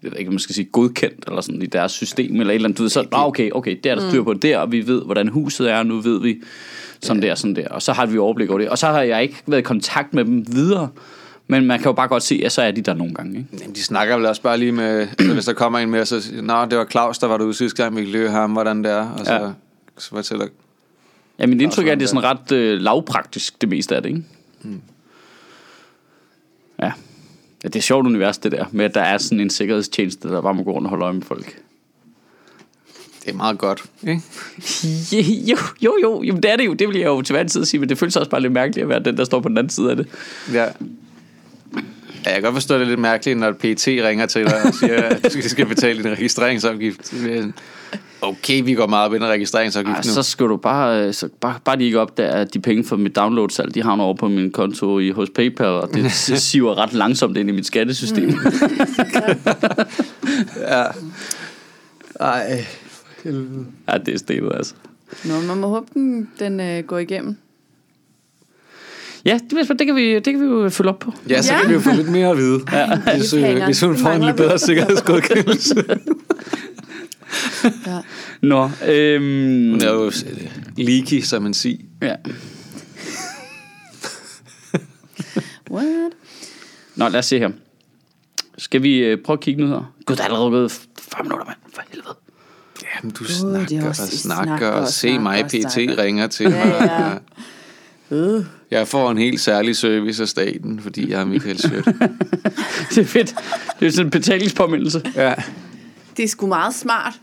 [0.03, 2.55] jeg ved ikke, om man skal sige, godkendt eller sådan i deres system eller et
[2.55, 2.77] eller andet.
[2.77, 5.01] Du ved, så, "Nå, okay, okay, det er der styr på der, og vi ved,
[5.05, 6.41] hvordan huset er, og nu ved vi
[7.01, 7.67] sådan der, sådan der.
[7.67, 8.69] Og så har vi overblik over det.
[8.69, 10.87] Og så har jeg ikke været i kontakt med dem videre.
[11.51, 13.37] Men man kan jo bare godt se, at så er de der nogle gange.
[13.37, 13.49] Ikke?
[13.61, 16.21] Jamen, de snakker vel også bare lige med, altså, hvis der kommer en mere, så
[16.41, 19.09] Nå, det var Claus, der var derude sidste gang, vi løbe ham, hvordan det er.
[19.09, 19.49] Og så, Ja.
[19.97, 20.47] så fortæller
[21.39, 24.09] Ja, mit indtryk er, at det er sådan ret øh, lavpraktisk, det meste af det,
[24.09, 24.23] ikke?
[24.61, 24.81] Mm.
[26.79, 26.85] Ja.
[27.63, 27.67] ja.
[27.67, 30.53] Det er sjovt univers, det der, med at der er sådan en sikkerhedstjeneste, der bare
[30.53, 31.57] må gå rundt og holde øje med folk.
[33.25, 34.21] det er meget godt, ikke?
[35.51, 36.73] Jo, jo, jo, jo, det er det jo.
[36.73, 38.83] Det vil jeg jo til hver tid sige, men det føles også bare lidt mærkeligt
[38.83, 40.07] at være den, der står på den anden side af det.
[40.53, 40.65] Ja.
[42.25, 44.61] Ja, jeg kan godt forstå, at det er lidt mærkeligt, når PT ringer til dig
[44.63, 47.13] og siger, at du skal betale din registreringsafgift.
[47.13, 47.51] Er
[48.21, 50.13] Okay, vi går meget op i den registreringsafgift Ej, nu.
[50.13, 52.83] så skal du bare, øh, så bare, bare de ikke op der, at de penge
[52.83, 56.11] for mit download-salg, de havner over på min konto i, hos PayPal, og det
[56.51, 58.29] siver ret langsomt ind i mit skattesystem.
[58.29, 58.35] Mm.
[62.19, 62.65] Ej.
[63.87, 64.73] ja, det er stenet, altså.
[65.25, 67.37] Nå, man må håbe, den, den øh, går igennem.
[69.25, 71.13] Ja, det, bliver det, kan vi, det kan vi jo følge op på.
[71.29, 71.59] Ja, så Ja.
[71.59, 72.97] kan vi jo få lidt mere at vide, ja.
[73.17, 75.75] hvis, øh, hvis hun får en lidt bedre sikkerhedsgodkendelse.
[77.87, 77.97] Ja.
[78.41, 80.13] Nå, øhm, Hun er jo øh,
[80.77, 81.77] leaky, som man siger.
[82.01, 82.15] ja.
[85.71, 86.11] What?
[86.95, 87.49] Nå, lad os se her.
[88.57, 89.93] Skal vi øh, prøve at kigge nu her?
[90.05, 90.81] Gud, der er allerede gået 5
[91.25, 91.57] minutter, mand.
[91.75, 92.15] For helvede.
[92.95, 95.77] Jamen, du det er snakker også- og snakker, snakker og og se mig, og PT
[95.97, 96.75] ringer til Ja, mig.
[96.81, 97.09] ja.
[98.11, 98.43] Øh.
[98.71, 101.85] Jeg får en helt særlig service af staten, fordi jeg er Michael Schødt.
[102.95, 103.35] Det er fedt.
[103.79, 105.01] Det er sådan en betalingspåmindelse.
[105.15, 105.33] ja.
[106.17, 107.13] Det er sgu meget smart.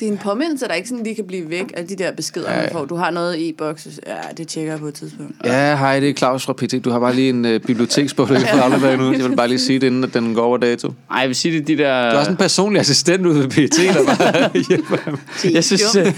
[0.00, 2.52] Det er en påmindelse, der ikke sådan lige kan blive væk af de der beskeder,
[2.52, 2.84] Ja, man får.
[2.84, 3.88] Du har noget i e-boks.
[4.06, 5.36] Ja, det tjekker jeg på et tidspunkt.
[5.44, 6.84] Ja, hej, det er Claus fra PT.
[6.84, 9.12] Du har bare lige en uh, biblioteksbog, du kan få afleveret nu.
[9.12, 10.88] Jeg vil bare lige sige det, inden at den går over dato.
[11.10, 12.10] Ej, jeg vil sige, det er de der...
[12.10, 15.18] Du har sådan en personlig assistent ude ved PT, der bare hjælper ham.
[15.52, 16.12] Jeg synes, øh,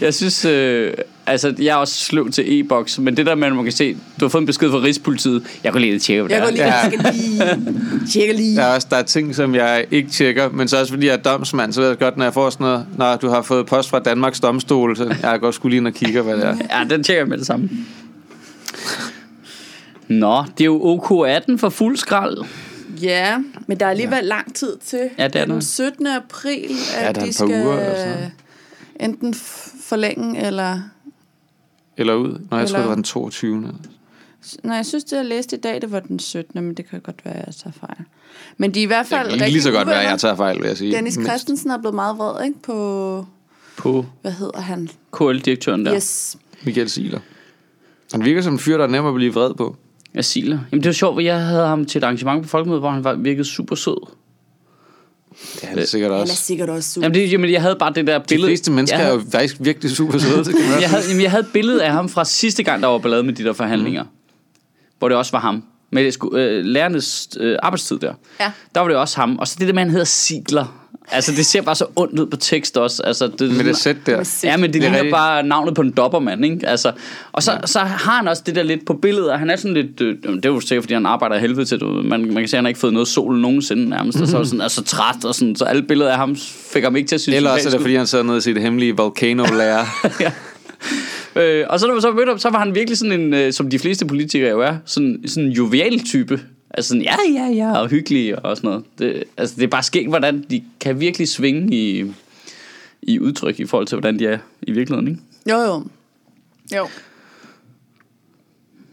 [0.00, 0.92] jeg synes øh,
[1.30, 3.94] altså, jeg er også sløv til e-boks, men det der med, at man kan se,
[4.20, 6.54] du har fået en besked fra Rigspolitiet, jeg går lige tjekke, hvad Jeg går det
[6.54, 6.74] lige, er.
[6.74, 8.56] jeg skal lige, tjekker lige.
[8.56, 11.12] Der er også der er ting, som jeg ikke tjekker, men så også fordi jeg
[11.12, 13.66] er domsmand, så ved jeg godt, når jeg får sådan noget, når du har fået
[13.66, 16.56] post fra Danmarks Domstol, så jeg godt skulle lige ind og kigge, hvad det er.
[16.78, 17.70] Ja, den tjekker jeg med det samme.
[20.08, 22.36] Nå, det er jo OK18 for fuld skrald.
[23.02, 25.00] Ja, men der er alligevel lang tid til.
[25.18, 25.60] Ja, det er den der.
[25.60, 26.06] 17.
[26.06, 26.70] april,
[27.00, 28.30] Ja, at der er de skal uger eller sådan noget.
[29.00, 29.34] enten
[29.84, 30.80] forlænge eller...
[31.96, 32.40] Eller ud.
[32.50, 33.72] Nå, jeg tror, det var den 22.
[34.62, 36.64] Nej, jeg synes, det jeg læste i dag, det var den 17.
[36.64, 38.04] Men det kan godt være, at jeg tager fejl.
[38.56, 40.10] Men de er i hvert Det fald kan lige så godt være, at uvenner.
[40.10, 40.92] jeg tager fejl, vil jeg sige.
[40.96, 41.14] Dennis.
[41.24, 42.62] Christensen er blevet meget vred, ikke?
[42.62, 43.26] På,
[43.76, 44.88] På hvad hedder han?
[45.12, 45.94] KL-direktøren der.
[45.94, 46.36] Yes.
[46.64, 47.20] Michael Siler.
[48.12, 49.76] Han virker som en fyr, der er nem at blive vred på.
[50.14, 50.58] Jeg siler.
[50.72, 53.04] Jamen, det var sjovt, for jeg havde ham til et arrangement på Folkemødet, hvor han
[53.04, 54.06] var, virkede super sød.
[55.54, 56.36] Det er han sikkert Han er også.
[56.36, 57.04] sikkert også super.
[57.04, 58.48] Jamen, det, jamen, jeg havde bare det der De billede.
[58.48, 60.44] fleste mennesker jeg er havde, jo faktisk virkelig super søde.
[60.44, 62.62] Det kan man også jeg havde, jamen, jeg havde et billede af ham fra sidste
[62.62, 64.02] gang, der var ballade med de der forhandlinger.
[64.02, 64.08] Mm.
[64.98, 65.64] Hvor det også var ham.
[65.92, 68.14] Med det, sku- øh, lærernes øh, arbejdstid der.
[68.40, 68.52] Ja.
[68.74, 69.38] Der var det også ham.
[69.38, 70.86] Og så det der han hedder Sigler.
[71.12, 73.02] Altså, det ser bare så ondt ud på tekst også.
[73.02, 74.40] Altså, det, Med det sæt der.
[74.44, 76.68] Ja, men det Det er ligner bare navnet på en doppermand, ikke?
[76.68, 76.92] Altså,
[77.32, 77.66] og så, ja.
[77.66, 80.16] så har han også det der lidt på billedet, og han er sådan lidt, øh,
[80.24, 82.04] det er jo sikkert, fordi han arbejder af helvede til det.
[82.04, 84.38] Man, man kan se, at han har ikke fået noget sol nogensinde nærmest, og så
[84.38, 86.36] er, sådan, er så træt, og sådan, så alle billeder af ham
[86.72, 87.36] fik ham ikke til at synes.
[87.36, 89.84] Eller også er det, fordi han sad nede i sit hemmelige volcano-lærer.
[91.36, 93.52] Øh, og så når man så mødte ham, så var han virkelig sådan en, øh,
[93.52, 96.40] som de fleste politikere jo er, sådan, sådan en jovial type.
[96.70, 98.84] Altså sådan, ja, ja, ja, og hyggelig og sådan noget.
[98.98, 102.12] Det, altså, det er bare skægt, hvordan de kan virkelig svinge i,
[103.02, 105.20] i udtryk i forhold til, hvordan de er i virkeligheden, ikke?
[105.50, 105.84] Jo, jo.
[106.76, 106.88] Jo.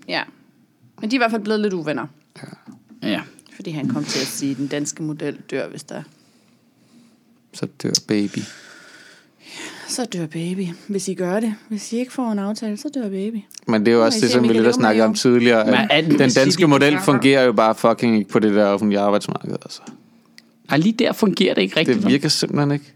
[0.08, 0.24] Ja.
[1.02, 2.08] Men de er i hvert fald blevet lidt uvenner.
[3.04, 3.22] Ja.
[3.56, 6.04] Fordi han kom til at sige, at den danske model dør, hvis der...
[7.54, 8.40] så dør baby.
[9.90, 10.68] Så dør baby.
[10.88, 11.56] Hvis I gør det.
[11.70, 13.38] Hvis I ikke får en aftale, så dør baby.
[13.68, 15.66] Men det er jo også det, som vi lidt har snakket om tidligere.
[15.66, 18.66] Men At er den- danske de- model fungerer jo bare fucking ikke på det der
[18.66, 19.52] offentlige arbejdsmarked.
[19.52, 19.82] Altså.
[20.70, 22.00] Ej, lige der fungerer det ikke rigtigt.
[22.02, 22.94] Det virker simpelthen ikke.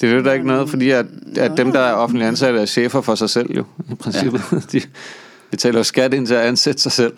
[0.00, 3.00] Det er der ikke noget, fordi at, at dem, der er offentlige ansatte, er chefer
[3.00, 4.42] for sig selv jo, i princippet.
[4.52, 4.56] Ja.
[4.72, 4.80] De
[5.50, 7.12] betaler skat ind til at ansætte sig selv.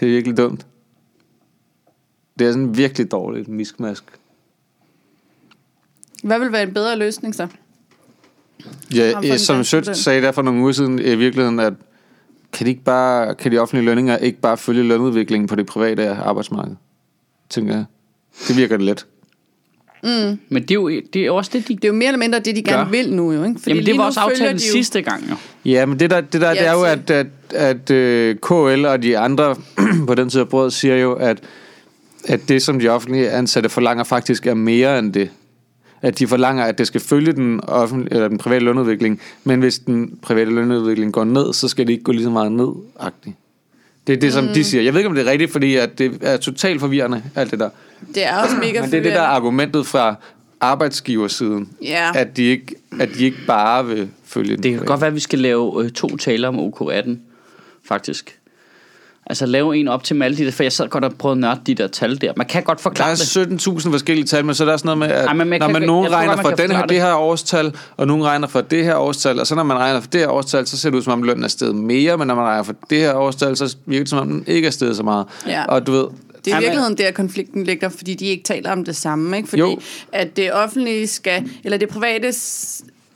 [0.00, 0.66] Det er virkelig dumt.
[2.38, 4.04] Det er sådan virkelig dårligt miskmask.
[6.22, 7.46] Hvad vil være en bedre løsning så?
[8.94, 11.72] Ja, ja, som Sødt sagde der for nogle uger siden i virkeligheden, at
[12.52, 16.10] kan de, ikke bare, kan de offentlige lønninger ikke bare følge lønudviklingen på det private
[16.10, 16.74] arbejdsmarked?
[17.50, 17.84] Tænker jeg.
[18.48, 19.06] Det virker det let.
[20.02, 22.18] Men det er, jo, det er jo også det, de Det er jo mere eller
[22.18, 22.90] mindre det, de gerne Gør.
[22.90, 23.44] vil nu, jo.
[23.44, 23.60] Ikke?
[23.60, 25.34] Fordi Jamen, det var nu også følger aftalen de jo- sidste gang, jo.
[25.64, 28.40] Ja, men det der, det der Ja, det er jo, at, at, at uh,
[28.76, 29.56] KL og de andre
[30.06, 31.40] på den side af brød siger jo, at,
[32.24, 35.30] at det, som de offentlige ansatte forlanger, faktisk er mere end det.
[36.02, 39.78] At de forlanger, at det skal følge den, offentlige, eller den private lønudvikling, men hvis
[39.78, 42.68] den private lønudvikling går ned, så skal det ikke gå lige så meget ned
[43.00, 43.32] -agtigt.
[44.06, 44.50] Det er det, som Mm.
[44.54, 44.82] de siger.
[44.82, 47.58] Jeg ved ikke, om det er rigtigt, fordi at det er totalt forvirrende, alt det
[47.58, 47.70] der.
[48.14, 50.14] Det er også mega Men det er det, der er argumentet fra
[50.60, 52.10] arbejdsgiversiden, Ja.
[52.14, 54.86] at, de ikke, at de ikke bare vil følge den Det kan private.
[54.86, 57.10] godt være, at vi skal lave øh, to taler om OK18,
[57.84, 58.38] faktisk.
[59.26, 61.36] Altså lave en op til med alle de der, for jeg sad godt og prøvede
[61.36, 62.32] at nørde de der tal der.
[62.36, 63.66] Man kan godt Der forklare er det.
[63.68, 65.68] 17.000 forskellige tal, men så er der også noget med, at Ej, men man når
[65.68, 67.72] man jeg nogen tror regner godt, man fra kan den her, forklare det her årstal,
[67.96, 70.28] og nogen regner fra det her årstal, og så når man regner fra det her
[70.28, 72.62] årstal, så ser det ud som om lønnen er steget mere, men når man regner
[72.62, 75.26] fra det her årstal, så virker det som om den ikke er steget så meget.
[75.46, 75.64] Ja.
[75.64, 76.06] Og du ved,
[76.44, 79.36] Det er i virkeligheden der, konflikten ligger, fordi de ikke taler om det samme.
[79.36, 79.48] Ikke?
[79.48, 79.78] Fordi Jo.
[80.12, 82.32] at det offentlige skal, eller det private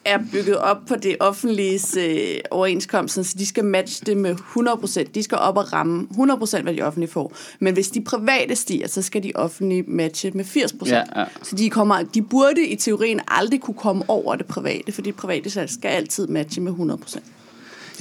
[0.05, 5.13] er bygget op på det offentlige øh, overenskomst, så de skal matche det med 100%.
[5.15, 7.37] De skal op og ramme 100% hvad de offentlige får.
[7.59, 10.89] Men hvis de private stiger, så skal de offentlige matche med 80%.
[10.89, 11.25] Ja, ja.
[11.43, 15.17] Så de, kommer, de burde i teorien aldrig kunne komme over det private, fordi det
[15.17, 16.79] private salg skal altid matche med 100%.
[16.79, 17.23] jeg synes,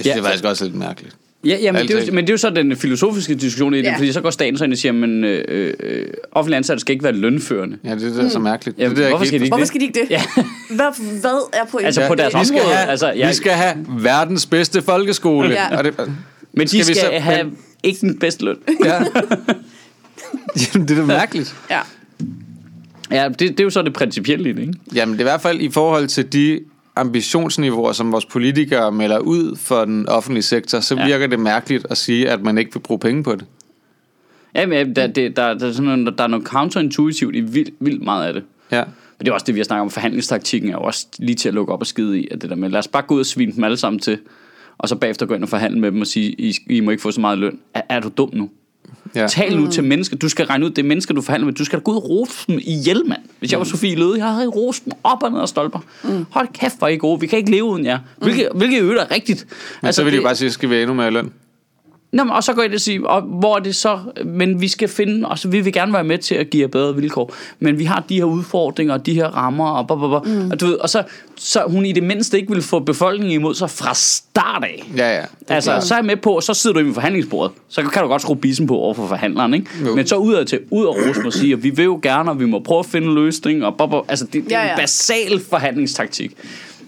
[0.06, 1.16] Ja, det er faktisk også lidt mærkeligt.
[1.46, 3.78] Ja, ja men, det er jo, men det er jo så den filosofiske diskussion i
[3.78, 3.96] det, Ja.
[3.96, 7.04] fordi så går staten så ind og siger, men øh, øh, offentlige ansatte skal ikke
[7.04, 7.76] være lønførende.
[7.84, 8.78] Ja, det er det, der er så mærkeligt.
[8.78, 9.68] Ja, det er det, jeg hvorfor skal de ikke Hvorfor det?
[9.68, 10.10] skal de ikke det?
[10.10, 10.22] Ja.
[10.76, 11.86] Hvad, hvad er pointen?
[11.86, 12.76] Altså på deres vi skal område.
[12.76, 15.48] have, Altså, jeg- vi skal have verdens bedste folkeskole.
[15.50, 15.76] Ja.
[15.78, 15.94] Og det,
[16.52, 18.56] Men de skal, vi så- have men- ikke den bedste løn.
[18.84, 18.94] Ja.
[20.74, 21.54] Jamen, det er da mærkeligt.
[21.70, 21.78] Ja.
[23.10, 24.74] Ja, det, det er jo så det principielle i det, ikke?
[24.94, 26.60] Jamen, det er i hvert fald i forhold til de
[26.96, 31.06] ambitionsniveauer, som vores politikere melder ud for den offentlige sektor, så Ja.
[31.06, 33.44] virker det mærkeligt at sige, at man ikke vil bruge penge på det.
[34.54, 37.74] Ja, men der, det, der, der, er sådan noget, der er noget counterintuitivt i vildt,
[37.80, 38.42] vildt meget af det.
[38.72, 38.84] Ja.
[39.18, 39.90] Men det er også det, vi har snakket om.
[39.90, 42.28] Forhandlingstaktikken er jo også lige til at lukke op og skide i.
[42.30, 44.18] At det der med, lad os bare gå ud og svine dem alle sammen til,
[44.78, 47.02] og så bagefter gå ind og forhandle med dem og sige, I, I må ikke
[47.02, 47.58] få så meget løn.
[47.74, 48.50] Er, er du dum nu?
[49.14, 49.26] Ja.
[49.28, 50.16] Tal nu til mennesker.
[50.16, 51.54] Du skal regne ud, det er mennesker, du forhandler med.
[51.54, 53.20] Du skal da gå ud og rose dem ihjel, mand.
[53.38, 55.78] Hvis jeg var Sofie Løde, jeg havde rost dem op og ned og stolper.
[56.04, 56.26] Mm.
[56.30, 57.20] Hold kæft, hvor er I gode.
[57.20, 57.98] Vi kan ikke leve uden jer.
[58.18, 59.46] Hvilket, hvilket i øvrigt er rigtigt.
[59.82, 61.10] Men altså, så vil de det- jo bare sige, at skal vi have endnu mere
[61.10, 61.32] løn.
[62.14, 64.60] Nå, men, og så går jeg ind og siger, og hvor er det så, men
[64.60, 66.94] vi skal finde, og så vi vil gerne være med til at give jer bedre
[66.96, 70.42] vilkår, men vi har de her udfordringer, og de her rammer, og, blah, blah, blah.
[70.44, 70.50] Mm.
[70.50, 71.02] og, du ved, og så,
[71.36, 74.84] så hun i det mindste ikke vil få befolkningen imod sig fra start af.
[74.96, 75.24] Ja, ja.
[75.48, 77.52] Altså, så er jeg med på, så sidder du ved forhandlingsbordet.
[77.68, 79.66] Så kan du godt skrue bissen på over for forhandleren, ikke?
[79.86, 79.94] Jo.
[79.94, 82.30] Men så udad til, ud og rose mig og sige, at vi vil jo gerne,
[82.30, 83.64] og vi må prøve at finde en løsning.
[83.64, 84.04] Og bop, bop.
[84.08, 84.76] Altså, det, det er Ja, en ja.
[84.76, 86.32] basal forhandlingstaktik.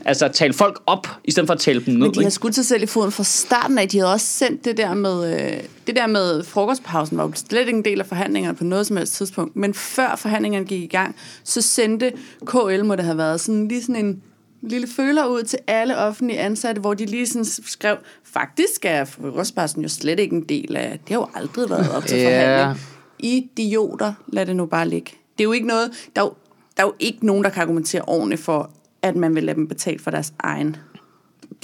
[0.07, 2.01] Altså, at tale folk op, i stedet for at tale dem ned.
[2.01, 3.89] Men de har skudt sig selv i foden fra starten af.
[3.89, 7.61] De havde også sendt det der med, øh, det der med frokostpausen, var jo slet
[7.61, 9.57] ikke en del af forhandlingerne på noget som helst tidspunkt.
[9.57, 12.13] Men før forhandlingerne gik i gang, så sendte
[12.47, 14.23] KL, må det have været, sådan, lige sådan en
[14.63, 19.83] lille føler ud til alle offentlige ansatte, hvor de lige sådan skrev, faktisk er frokostpausen
[19.83, 22.81] jo slet ikke en del af, det har jo aldrig været op til forhandling.
[23.19, 25.11] Idioter, lad det nu bare ligge.
[25.39, 26.33] Det er jo ikke noget, der er jo,
[26.77, 28.71] der er jo ikke nogen, der kan argumentere ordentligt for,
[29.09, 30.77] at man vil lade dem betale for deres egen.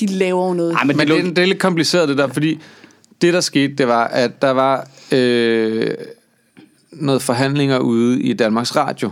[0.00, 0.72] De laver jo noget.
[0.72, 2.60] Ej, men, Men det, det, er- det lidt kompliceret det der, fordi
[3.22, 5.90] det der skete, det var, at der var øh,
[6.92, 9.10] noget forhandlinger ude i Danmarks Radio,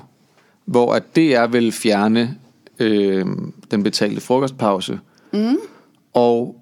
[0.64, 2.36] hvor at DR ville fjerne
[2.78, 3.24] øh,
[3.70, 5.00] den betalte frokostpause.
[5.32, 5.56] Mm.
[6.14, 6.60] Og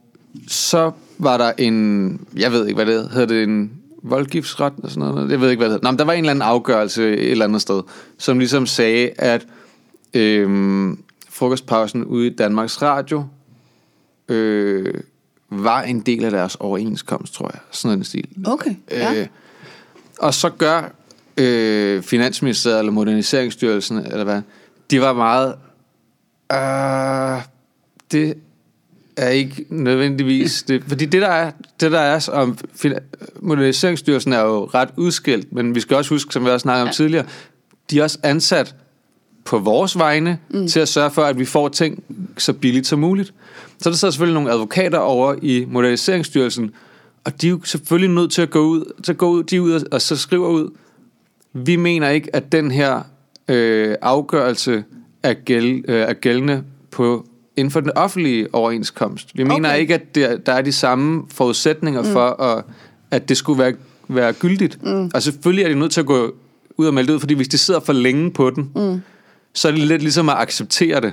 [0.49, 5.09] så var der en, jeg ved ikke hvad det hedder, det en voldgiftsret eller sådan
[5.09, 5.87] noget, jeg ved ikke hvad det hedder.
[5.87, 7.83] Nå, men der var en eller anden afgørelse et eller andet sted,
[8.19, 9.47] som ligesom sagde, at
[10.15, 10.91] øh,
[11.39, 13.25] frokostpausen ude i Danmarks Radio
[14.29, 14.95] øh,
[15.51, 17.61] var en del af deres overenskomst, tror jeg.
[17.71, 18.29] Sådan en stil.
[18.47, 19.15] Okay, ja.
[19.21, 19.27] Øh,
[20.19, 20.93] og så gør
[21.37, 24.43] øh, Finansministeriet eller Moderniseringsstyrelsen, eller hvad,
[24.91, 25.55] de var meget...
[26.53, 27.43] Øh,
[28.13, 28.35] det
[29.17, 30.63] er ikke nødvendigvis...
[30.69, 32.59] Det, fordi det der er, det der er om
[33.41, 36.89] Moderniseringsstyrelsen er jo ret udskilt, men vi skal også huske, som vi også snakkede om
[36.89, 36.93] Ja.
[36.93, 37.27] tidligere,
[37.91, 38.75] de er også ansat
[39.49, 40.69] på vores vegne mm.
[40.69, 42.05] til at sørge for, at vi får ting
[42.39, 43.35] så billigt som muligt.
[43.79, 46.71] Så er der så selvfølgelig nogle advokater over i Moderniseringsstyrelsen,
[47.25, 49.63] og de er jo selvfølgelig nødt til at gå ud, til at gå ud, de
[49.63, 50.71] ud og, og så skriver ud,
[51.53, 53.01] vi mener ikke, at den her
[53.49, 54.85] øh, afgørelse
[55.23, 57.27] er, gæld, øh, er gældende på
[57.57, 59.31] inden for den offentlige overenskomst.
[59.35, 59.81] Vi mener Okay.
[59.81, 62.09] ikke, at der, der er de samme forudsætninger mm.
[62.09, 62.65] for, at,
[63.11, 63.73] at det skulle være,
[64.09, 64.85] være gyldigt.
[64.85, 65.11] Mm.
[65.15, 66.35] Og selvfølgelig er de nødt til at gå
[66.77, 69.01] ud og melde det ud, fordi hvis de sidder for længe på den, mm.
[69.59, 71.13] Så er det lidt ligesom at acceptere det,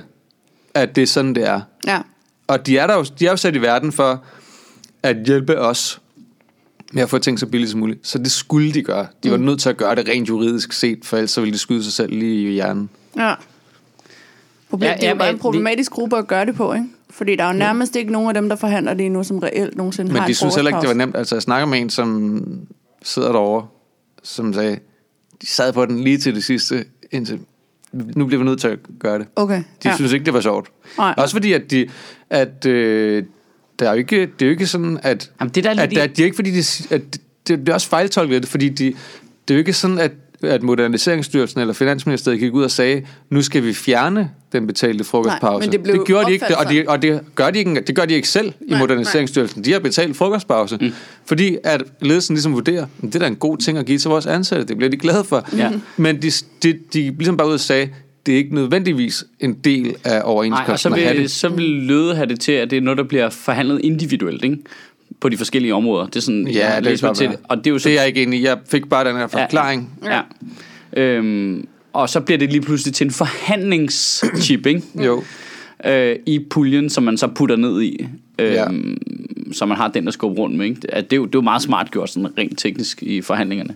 [0.74, 1.60] at det er sådan, det er.
[1.86, 2.00] ja.
[2.46, 4.24] Og de er, der jo, de er jo sat i verden for
[5.02, 6.00] at hjælpe os
[6.92, 8.06] med at få ting så billigt som muligt.
[8.06, 9.06] Så det skulle de gøre.
[9.22, 11.58] De var nødt til at gøre det rent juridisk set, for ellers så ville de
[11.58, 12.90] skyde sig selv lige i hjernen.
[13.16, 13.34] ja.
[14.70, 16.54] Problem, Ja, ja, det er ja, jo bare en men problematisk gruppe at gøre det
[16.54, 16.86] på, ikke?
[17.10, 19.76] Fordi der er jo nærmest ikke nogen af dem, der forhandler lige nu, som reelt
[19.76, 21.16] nogensinde Men har de en synes heller ikke, det var nemt.
[21.16, 22.42] Altså, jeg snakker med en, som
[23.02, 23.66] sidder derovre,
[24.22, 24.78] som sagde,
[25.42, 27.40] de sad på den lige til det sidste, indtil
[28.16, 29.26] nu bliver vi nødt til at gøre det.
[29.36, 29.94] Okay, De ja.
[29.96, 30.68] synes ikke, det var sjovt.
[30.98, 31.14] Nej.
[31.16, 31.88] Også fordi, at, de,
[32.30, 33.24] at øh,
[33.78, 35.92] der er jo ikke, det er jo ikke sådan, at, Jamen, det der er at,
[35.92, 36.58] i- at de er ikke fordi, de,
[36.94, 37.02] at
[37.48, 38.84] det, det er også fejltolket, det, fordi de,
[39.48, 40.12] det er jo ikke sådan, at,
[40.42, 45.66] at Moderniseringsstyrelsen eller Finansministeriet gik ud og sagde, nu skal vi fjerne den betalte frokostpause.
[45.66, 47.96] men det blev det gjorde de ikke, og, de, og det, gør de ikke, det
[47.96, 49.64] gør de ikke selv i Nej, Moderniseringsstyrelsen.
[49.64, 50.92] De har betalt frokostpause, mm.
[51.26, 54.08] fordi at ledelsen ligesom vurderer, at det er da en god ting at give til
[54.10, 55.48] vores ansatte, det bliver de glade for.
[55.56, 55.70] Ja.
[55.96, 56.30] Men de,
[56.62, 57.88] de, de ligesom bare ud og sagde,
[58.26, 61.30] det er ikke nødvendigvis en del af Nej, overenskomsten og så at have vil, det.
[61.30, 64.58] så vil Løde have det til, at det er noget, der bliver forhandlet individuelt, ikke?
[65.20, 66.06] På de forskellige områder.
[66.06, 67.38] Det er sådan, Ja, jeg det mig til det.
[67.44, 68.44] Og det er jo så Det er jeg ikke enig i.
[68.44, 69.98] Jeg fik bare den her forklaring.
[70.04, 70.20] Ja.
[70.96, 71.02] ja.
[71.02, 74.82] Øhm, og så bliver det lige pludselig til en forhandlingschip, ikke?
[75.06, 75.22] Jo.
[75.86, 78.06] Øh, I puljen, som man så putter ned i.
[78.38, 78.66] Øhm, Ja.
[79.52, 80.80] Så man har den, der skubber rundt med, ikke?
[80.88, 83.74] At det, er jo, det er jo meget smart gjort, sådan rent teknisk i forhandlingerne.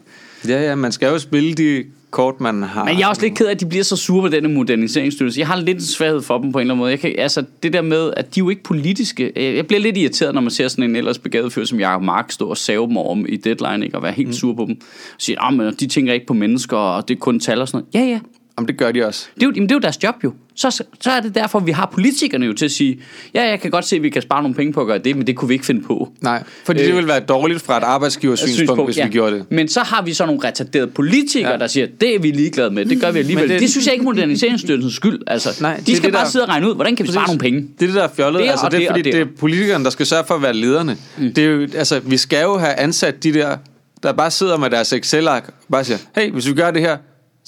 [0.48, 2.84] Ja, ja, man skal jo spille de kort, man har.
[2.84, 5.40] Men jeg er også lidt ked af, at de bliver så sure på denne moderniseringsstyrelse.
[5.40, 6.90] Jeg har lidt en svaghed for dem på en eller anden måde.
[6.90, 9.32] Jeg kan, altså, det der med, at de er jo ikke politiske.
[9.56, 12.30] Jeg bliver lidt irriteret, når man ser sådan en ellers begavet fyr som Jacob Mark
[12.30, 13.96] stå og save dem dem i deadline, ikke?
[13.96, 14.32] og være helt mm.
[14.32, 14.76] sur på dem.
[14.80, 17.86] Og sige, men de tænker ikke på mennesker, og det er kun tal og sådan
[17.92, 18.06] noget.
[18.06, 18.20] Ja, ja.
[18.60, 19.26] Jamen, det gør de også.
[19.34, 20.32] Det er, jo, jamen, det er jo deres job jo.
[20.54, 23.00] Så, så er det derfor, vi har politikerne jo til at sige,
[23.34, 25.16] ja, jeg kan godt se, at vi kan spare nogle penge på at gøre det,
[25.16, 26.12] men det kunne vi ikke finde på.
[26.20, 29.44] Nej, fordi øh, det ville være dårligt fra et arbejdsgiversynspunkt, hvis vi gjorde det.
[29.50, 31.52] Men så har vi så nogle retarderede politikere, ja.
[31.52, 31.58] Ja.
[31.58, 33.42] der siger, det er vi ligeglade med, det gør vi alligevel.
[33.42, 35.18] det, det- det synes jeg ikke er moderniseringsstyrelsens skyld.
[35.26, 37.26] Altså, Nej, de skal det, bare der- sidde og regne ud, hvordan kan vi spare
[37.26, 37.60] nogle penge.
[37.60, 38.40] Det er det, der er fjollet.
[38.40, 40.42] Det er, altså, det er fordi, det det er politikerne, der skal sørge for at
[40.42, 40.96] være lederne.
[41.18, 41.34] Mm.
[41.34, 43.56] Det er jo, altså, vi skal jo have ansat de der,
[44.02, 46.96] der bare sidder med deres Excel-ark og bare siger, hey, hvis vi gør det her,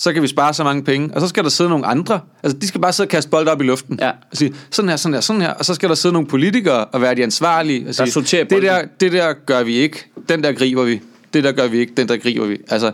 [0.03, 1.15] så kan vi spare så mange penge.
[1.15, 2.21] Og så skal der sidde nogle andre.
[2.43, 3.99] Altså, de skal bare sidde og kaste bold op i luften.
[4.01, 4.09] Ja.
[4.09, 5.51] Og sige, sådan her, sådan her, sådan her.
[5.51, 7.89] Og så skal der sidde nogle politikere og være de ansvarlige.
[7.89, 10.07] Og sige, sorterer det der, det der gør vi ikke.
[10.29, 11.01] Den der griber vi.
[11.35, 11.93] Det der gør vi ikke.
[11.97, 12.59] Den der griber vi.
[12.69, 12.93] Altså,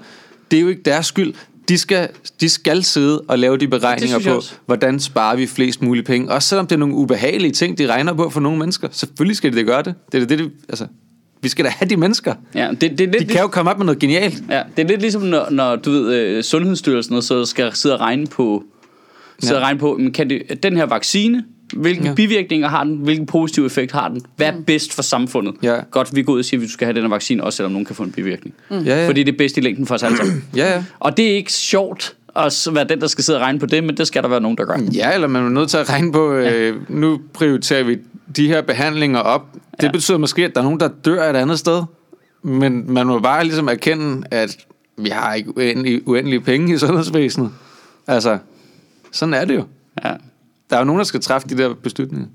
[0.51, 1.35] det er jo ikke deres skyld.
[1.69, 2.09] De skal,
[2.41, 6.33] de skal sidde og lave de beregninger på, hvordan sparer vi flest mulige penge.
[6.33, 8.89] Også selvom det er nogle ubehagelige ting, de regner på for nogle mennesker.
[8.93, 9.95] Selvfølgelig skal de det gøre det.
[10.13, 10.87] Det er det, det altså,
[11.43, 12.35] vi skal da have de mennesker.
[12.55, 14.43] Ja, det, det, lidt, De kan jo komme op med noget genialt.
[14.51, 18.01] Ja, det er lidt ligesom, når, når du ved, øh, Sundhedsstyrelsen så skal sidde og
[18.01, 18.65] regne på,
[19.39, 19.59] sidde Ja.
[19.61, 21.45] og regne på men kan det, den her vaccine,
[21.77, 22.09] hvilke Ja.
[22.09, 22.15] ja.
[22.15, 25.55] bivirkninger har den, hvilken positiv effekt har den, hvad er bedst for samfundet?
[25.63, 25.77] Ja.
[25.91, 27.73] Godt, vi går ud og siger, at vi skal have den her vaccine, også selvom
[27.73, 28.55] nogen kan få en bivirkning.
[28.71, 28.79] Mm.
[28.79, 29.09] Ja, ja.
[29.09, 30.45] Fordi det er bedst i længden for os alle sammen.
[30.57, 30.85] Ja, ja.
[30.99, 33.85] og det er ikke sjovt at være den, der skal sidde og regne på det,
[33.85, 34.79] men det skal der være nogen, der gør.
[34.95, 37.99] Ja, eller man er nødt til at regne på, øh, nu prioriterer vi
[38.37, 39.43] de her behandlinger op.
[39.81, 39.91] Det Ja.
[39.91, 41.83] betyder måske, at der er nogen, der dør et andet sted.
[42.43, 44.57] Men man må bare ligesom erkende, at
[44.99, 47.51] vi har ikke uendelige, uendelige penge i sundhedsvæsenet.
[48.07, 48.39] Altså,
[49.13, 49.65] sådan er det jo.
[50.05, 50.13] Ja.
[50.71, 52.27] Der er jo nogen, der skal træffe de der beslutninger.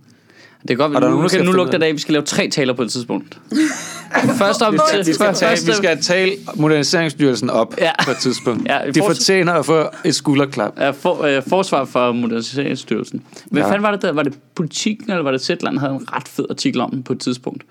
[0.68, 2.26] Det kan godt Og der være, nu, nu lugter det af, at vi skal lave
[2.26, 3.39] tre taler på et tidspunkt.
[4.41, 7.91] Først om Vi skal, vi, skal tale, vi skal tale Moderniseringsstyrelsen op Ja.
[8.05, 8.68] på et tidspunkt.
[8.70, 10.80] Ja, de fortjener at få et skulderklap.
[10.80, 13.22] Ja, for, øh, forsvar for Moderniseringsstyrelsen.
[13.51, 13.68] Hvad Ja.
[13.68, 14.11] fanden var det der?
[14.11, 17.14] Var det politikken, eller var det Zetland, havde en ret fed artikel om den på
[17.14, 17.64] et tidspunkt?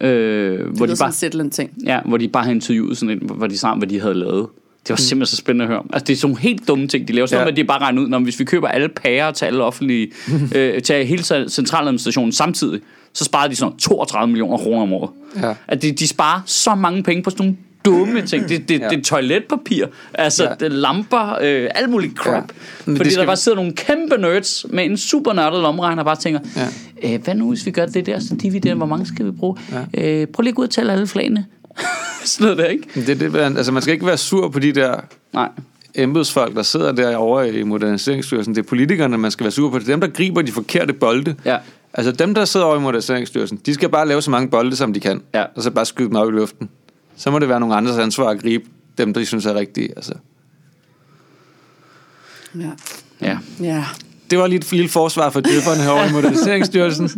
[0.00, 0.08] Øh,
[0.60, 1.70] hvor, Det de er sådan bare, en sætland ting.
[1.86, 4.46] ja, hvor de bare havde interviewet sådan en, hvor de sammen, hvad de havde lavet.
[4.82, 5.82] Det var simpelthen så spændende at høre.
[5.92, 7.26] Altså, det er sådan nogle helt dumme ting, de laver.
[7.26, 7.44] Sådan Ja.
[7.44, 10.12] med, at de bare regner ud, når hvis vi køber alle pærer til alle offentlige,
[10.56, 12.80] øh, til hele centraladministrationen samtidig,
[13.12, 15.10] så sparer de sådan 32 millioner kroner om året.
[15.42, 15.54] Ja.
[15.68, 18.48] At de, de sparer så mange penge på sådan nogle dumme ting.
[18.48, 18.88] Det, det, Ja.
[18.88, 20.50] det er toiletpapir, altså Ja.
[20.60, 22.34] det er lamper, øh, alt muligt crap.
[22.34, 22.40] Ja.
[22.86, 26.16] Men Fordi der bare sidder nogle kæmpe nerds med en super nørdet lomregner og bare
[26.16, 26.40] tænker,
[27.02, 27.14] Ja.
[27.14, 29.56] øh, hvad nu hvis vi gør det der, så dividender, hvor mange skal vi bruge?
[29.94, 30.20] Ja.
[30.20, 31.44] Øh, prøv lige at gå ud og tælle alle flagene.
[32.24, 33.06] Sådan noget der, ikke?
[33.06, 35.00] Det, det, man- altså, man skal ikke være sur på de der
[35.32, 35.48] Nej.
[35.94, 38.54] embedsfolk, der sidder derovre i Moderniseringsstyrelsen.
[38.54, 39.78] Det er politikerne, man skal være sur på.
[39.78, 41.34] Det er dem, der griber de forkerte bolde.
[41.44, 41.58] Ja.
[41.94, 44.92] Altså dem, der sidder over i Moderniseringsstyrelsen, de skal bare lave så mange bolde, som
[44.92, 45.22] de kan.
[45.34, 45.44] Ja.
[45.56, 46.68] Og så bare skyde dem op i luften.
[47.16, 48.64] Så må det være nogle andres ansvar at gribe
[48.98, 49.88] dem, der de synes er rigtige.
[49.96, 50.12] Altså.
[52.54, 52.70] Ja.
[53.20, 53.38] Ja.
[53.60, 53.84] ja.
[54.32, 57.10] Det var lige et lille forsvar for døfferne herovre i Moderniseringsstyrelsen.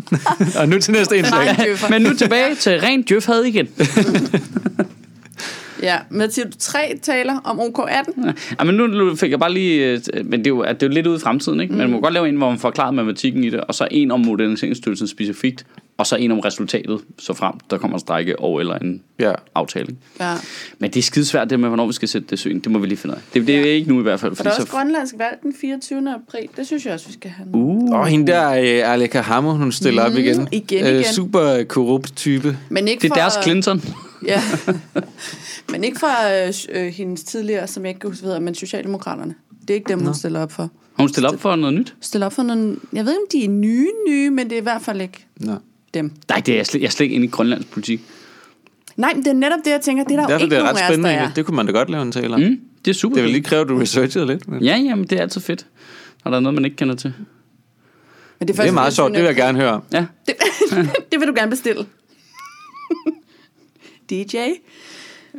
[0.58, 1.56] og nu til næste indslag.
[1.90, 3.68] Men nu tilbage til rent djøf havde igen.
[5.83, 8.33] Ja, men siger du tre taler om OK18?
[8.61, 9.91] Ja, men nu, fik jeg bare lige...
[10.14, 11.72] øh, Men det er jo, at det er jo lidt ude i fremtiden, ikke?
[11.72, 14.11] Men man må godt lave en, hvor man forklarer matematikken i det, og så en
[14.11, 15.66] om moderniseringsstyrelsen specifikt,
[15.99, 19.33] og så en om resultatet, så frem der kommer en strække og eller en Ja.
[19.55, 19.97] aftale.
[20.20, 20.33] Ja.
[20.79, 22.59] Men det er skidesvært det med, hvornår vi skal sætte det søen.
[22.61, 23.22] Det må vi lige finde ud af.
[23.35, 23.66] Det, det er Ja.
[23.66, 24.31] ikke nu i hvert fald.
[24.33, 25.99] Og der er også så, grønlandsk valg den 24.
[26.14, 26.49] april.
[26.57, 27.59] Det synes jeg også, vi skal have nu.
[27.59, 30.49] uh, Og hende der, øh, Aleka Hammer, hun stiller mm, op igen.
[30.53, 31.05] igen, igen.
[31.05, 32.59] super korrupt type.
[32.68, 33.83] Men ikke det er for, deres Clinton.
[34.27, 34.43] Ja.
[35.72, 39.35] Men ikke fra øh, øh, hendes tidligere, som jeg ikke kan huske, hedder, men Socialdemokraterne.
[39.61, 40.70] Det er ikke dem, hun stiller op for.
[40.93, 41.95] Hun stiller op for noget nyt.
[42.01, 42.77] Stiller op for nogle...
[42.93, 45.27] Jeg ved ikke, om de er nye, nye, men det er i hvert fald ikke
[45.37, 45.53] Nå.
[45.95, 46.12] dem.
[46.29, 48.01] Nej, det er jeg, slet, jeg er slet ikke inde i Grønlands politik.
[48.97, 50.05] Nej, men det er netop det, jeg tænker.
[50.05, 51.11] Det er der jo Derfor ikke det er ret af os, spændende.
[51.11, 51.18] er.
[51.18, 51.37] egentlig.
[51.37, 52.41] Det kunne man da godt lave en tale om.
[52.41, 54.49] Mm, det er super Det vil lige kræve, at du researchede lidt.
[54.49, 55.66] Men Ja, jamen, det er altid fedt.
[56.25, 57.12] Når der er noget, man ikke kender til.
[58.39, 59.81] Men det er meget sjovt, det vil jeg gerne høre.
[59.93, 60.07] Ja.
[60.27, 60.35] Det,
[61.12, 61.87] det vil du gerne bestille.
[64.11, 64.36] DJ?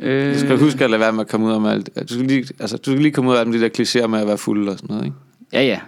[0.02, 1.90] Øh, Du skal huske at lade være med at komme ud af alt.
[2.08, 4.20] Du skal lige, altså, du skal lige komme ud af alle de der klichéer med
[4.20, 5.16] at være fuld og sådan noget, ikke?
[5.52, 5.80] Ja, ja.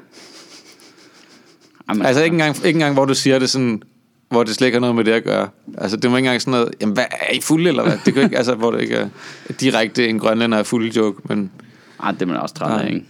[1.88, 3.82] Jamen, Altså ikke engang, ikke engang, hvor du siger det sådan,
[4.28, 5.48] hvor det slet ikke har noget med det at gøre.
[5.78, 7.98] Altså det må ikke engang sådan noget, jamen hvad, er I fulde eller hvad?
[8.04, 9.08] Det kan ikke, altså hvor det ikke er
[9.60, 11.50] direkte en grønlænder er fuld joke, men
[12.02, 12.82] Ej, det er man også træt Nej.
[12.86, 13.04] af, ikke?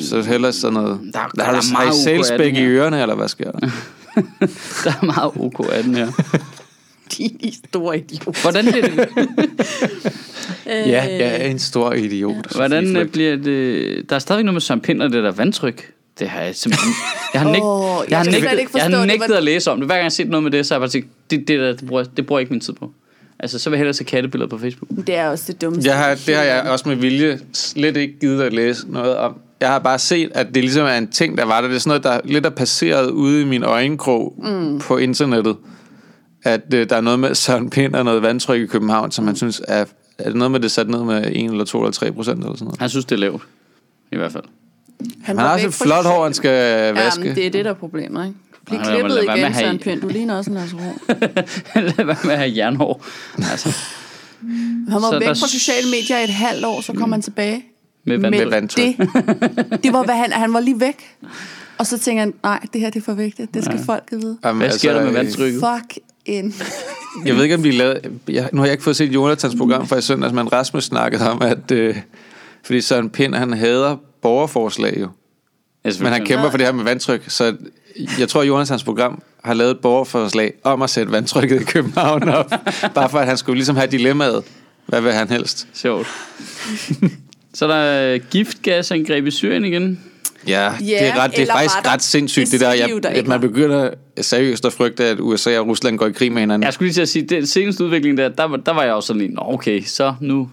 [0.00, 1.00] så hellere sådan noget.
[1.14, 3.28] Der- der, der har er du meget har I salespæk OK18 i ørerne, eller hvad
[3.28, 3.70] sker der?
[4.84, 6.06] Der er meget OK af den her.
[7.18, 7.40] Din
[7.70, 8.42] store idiot.
[8.42, 9.08] Hvordan bliver det,
[10.66, 12.54] Ja, jeg er en stor idiot.
[12.54, 14.10] hvordan øh, bliver det...
[14.10, 15.92] Der er stadig noget med Søren Pind og det der vandtryk.
[16.18, 16.92] Det har jeg simpelthen...
[17.34, 19.44] Jeg har, nægt, Åh, jeg jeg har, nægtet, ikke jeg har det, nægtet hvordan- at
[19.44, 19.86] læse om det.
[19.86, 21.60] Hver gang jeg har set noget med det, så har jeg bare tænkt, det, det,
[21.60, 22.92] der, det, bruger, det bruger jeg ikke min tid på.
[23.38, 24.90] Altså, så vil jeg hellere se kattebilleder på Facebook.
[25.06, 25.90] Det er også det dummeste.
[25.90, 29.34] Jeg har, det har jeg også med vilje slet ikke givet at læse noget om.
[29.60, 31.68] Jeg har bare set, at det ligesom er en ting, der var der.
[31.68, 34.78] Det er sådan noget, der lidt er passeret ude i min øjenkrog mm.
[34.78, 35.56] på internettet.
[36.44, 39.36] At øh, der er noget med Søren Pind og noget vandtryk i København, som man
[39.36, 39.84] synes er...
[40.18, 42.38] Er det noget med, det er sat ned med 1 eller 2 eller 3 procent
[42.38, 42.80] eller sådan noget?
[42.80, 43.42] Han synes, det er lavt.
[44.12, 44.44] I hvert fald.
[45.22, 47.20] Han var har også et flot hår, han skal vaske.
[47.20, 48.38] Ja, men det er det, der er problemet, ikke?
[48.66, 50.00] Bliv lad klippet igen, Søren Pind.
[50.00, 50.78] Du ligner også en Lars Ro.
[51.80, 53.04] Lad være med at have jernhår.
[53.50, 53.68] Altså,
[54.88, 57.22] Han var Så væk der- fra sociale medier i et halvt år, så kom han
[57.22, 57.64] tilbage.
[58.04, 58.34] Med vand.
[58.34, 58.84] Med vandtryk.
[58.84, 61.16] det, det var, hvad han, han var lige væk.
[61.78, 63.54] Og så tænker han, nej, det her det er for vigtigt.
[63.54, 63.94] Det skal ja.
[63.94, 64.38] folket vide.
[64.44, 65.60] Jamen, Hvad sker der med øh, vandtrykket?
[65.60, 66.54] Fuck en...
[67.24, 68.00] Jeg ved ikke, om de lavede...
[68.28, 71.30] Jeg, nu har jeg ikke fået set Jonathans program fra i søndags, men Rasmus snakkede
[71.30, 71.70] om, at...
[71.70, 71.96] Øh,
[72.62, 75.08] fordi Søren Pind, han hader borgerforslag jo.
[75.84, 77.56] Men han kæmper for det her med vandtryk, så
[78.18, 82.28] jeg tror, at Jonathans program har lavet et borgerforslag om at sætte vandtrykket i København
[82.28, 82.50] op.
[82.94, 84.44] bare for, at han skulle ligesom have dilemmaet.
[84.86, 85.68] Hvad vil han helst?
[85.74, 86.06] Sjovt.
[87.54, 90.00] Så er der øh, giftgasangreb i Syrien igen.
[90.48, 92.72] Ja, Ja, det er, ret, det er faktisk der- ret sindssygt, det det der.
[92.72, 93.90] Jeg, der at man begynder
[94.20, 96.64] seriøst at frygte, at USA og Rusland går i krig med hinanden.
[96.66, 98.92] Jeg skulle lige til at sige, den seneste udvikling der, der, var- der var jeg
[98.92, 100.48] også sådan lige, Nå, okay, så nu...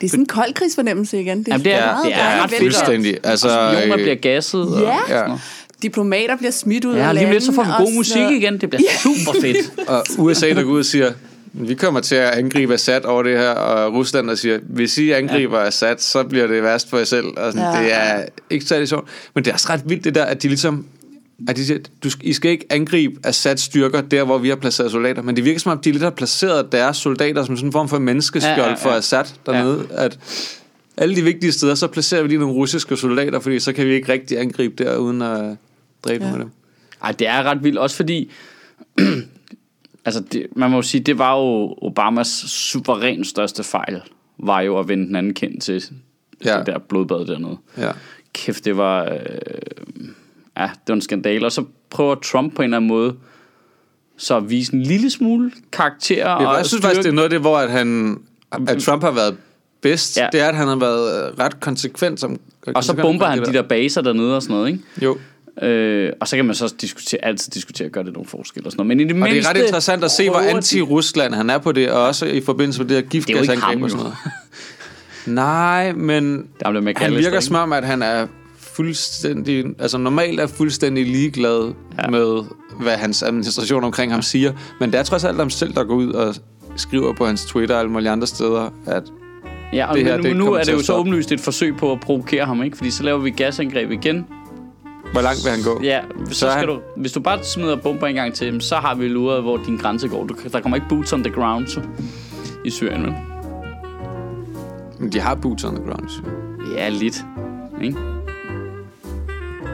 [0.00, 1.38] Det er sådan en koldkrigsfornemmelse igen.
[1.38, 2.72] Det er, Jamen, det er- meget det er dejligt ret velkommen.
[2.72, 3.16] fuldstændig.
[3.24, 4.60] Altså, Spioner øh, bliver gasset.
[4.60, 4.96] Og, Ja.
[5.08, 5.40] sådan noget.
[5.82, 8.22] Diplomater bliver smidt ud Ja, af lige om lidt, så får vi god og musik
[8.30, 8.58] igen.
[8.60, 9.56] Det bliver super fedt.
[9.88, 11.12] Og USA, der går ud og siger,
[11.60, 15.10] vi kommer til at angribe Assad over det her, og Rusland, der siger, hvis I
[15.10, 15.66] angriber ja.
[15.66, 17.26] Assad, så bliver det værst for jer selv.
[17.26, 17.82] Og sådan, Ja.
[17.82, 19.08] Det er ikke særlig sjovt.
[19.34, 20.86] Men det er også ret vildt det der, at de ligesom,
[21.48, 24.90] at de siger, du, I skal ikke angribe Assads styrker der, hvor vi har placeret
[24.90, 25.22] soldater.
[25.22, 27.88] Men det virker som om, de lidt har placeret deres soldater som sådan en form
[27.88, 29.86] for menneskeskjold Ja, ja, ja, for Assad dernede.
[29.90, 30.04] Ja.
[30.04, 30.18] At
[30.96, 33.92] alle de vigtige steder, så placerer vi lige nogle russiske soldater, fordi så kan vi
[33.92, 35.56] ikke rigtig angribe der, uden at
[36.04, 36.30] dræbe ja.
[36.30, 36.50] med dem.
[37.04, 38.30] Ej, det er ret vildt, også fordi...
[40.04, 44.00] altså, det, man må jo sige, det var jo Obamas suveræn største fejl,
[44.38, 45.84] var jo at vende den anden kendt til
[46.44, 46.58] ja.
[46.58, 47.56] Det der blodbad dernede.
[47.78, 47.90] Ja.
[48.32, 49.04] Kæft, det var...
[49.04, 49.18] Øh,
[50.56, 51.44] ja, det var en skandal.
[51.44, 53.14] Og så prøver Trump på en eller anden måde
[54.16, 56.16] så at vise en lille smule karakter.
[56.16, 58.18] Ja, og jeg synes faktisk, det er noget af det, hvor at han,
[58.68, 59.36] at Trump har været
[59.80, 60.16] bedst.
[60.16, 60.28] Ja.
[60.32, 62.20] Det er, at han har været øh, ret konsekvent.
[62.20, 64.82] Som, Og så konsekvent bomber han de der baser dernede og sådan noget, ikke?
[65.02, 65.18] Jo.
[65.62, 68.86] Øh, og så kan man så diskutere, altid diskutere, gør det nogle forskel og sådan
[68.86, 68.88] noget.
[68.96, 69.38] Men i det Og mindste...
[69.38, 72.40] det er ret interessant at se, hvor anti-Rusland han er på det, og også i
[72.40, 74.16] forbindelse med det her er giftgasangreb og sådan noget.
[75.26, 78.26] Nej, men Der er han virker som om, at han er
[78.58, 82.10] fuldstændig, altså normalt er fuldstændig ligeglad Ja.
[82.10, 82.42] med,
[82.80, 84.52] hvad hans administration omkring ham siger.
[84.80, 86.34] Men det er trods alt ham selv, der går ud og
[86.76, 89.02] skriver på hans Twitter og alle mulige andre steder, at
[89.72, 91.92] Ja, og det her, nu, det nu er det jo så åbenlyst et forsøg på
[91.92, 92.76] at provokere ham, ikke?
[92.76, 94.26] Fordi så laver vi gasangreb igen.
[95.12, 95.80] Hvor langt vil han gå.
[95.82, 98.76] Ja, så, Så skal han- du, hvis du bare smider bomber en gang til, så
[98.76, 100.24] har vi luret, hvor din grænse går.
[100.26, 101.80] Du, der kommer ikke boots on the ground så,
[102.64, 103.14] i Syrien, vel?
[104.98, 106.08] Men de har boots on the ground.
[106.08, 106.26] synes
[106.68, 106.76] jeg.
[106.78, 107.24] Ja, lidt.
[107.82, 107.98] Ikke?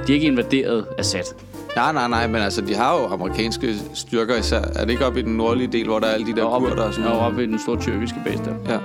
[0.06, 1.22] De er ikke invaderet Assad.
[1.76, 4.60] Nej, nej, nej, men altså, de har jo amerikanske styrker især.
[4.60, 6.60] Er det ikke oppe i den nordlige del, hvor der er alle de der Og
[6.60, 7.26] kurder og sådan og noget?
[7.26, 8.54] oppe i den store tyrkiske base der.
[8.72, 8.78] Ja.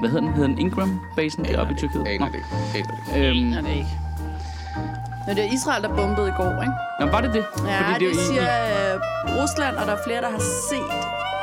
[0.00, 0.32] Hvad hedder den?
[0.34, 2.06] Hedder den Ingram-basen deroppe i Tyrkiet?
[2.06, 2.46] Aner det ikke.
[2.74, 3.28] Aner det ikke.
[3.28, 3.88] Øhm, Nej, det er ikke.
[5.26, 6.74] Men det er Israel, der bombede i går, ikke?
[7.00, 7.44] nå, var det det?
[7.68, 8.48] Ja, Fordi det, er jo det i- siger
[8.94, 8.94] øh,
[9.42, 10.90] Rusland, og der er flere, der har set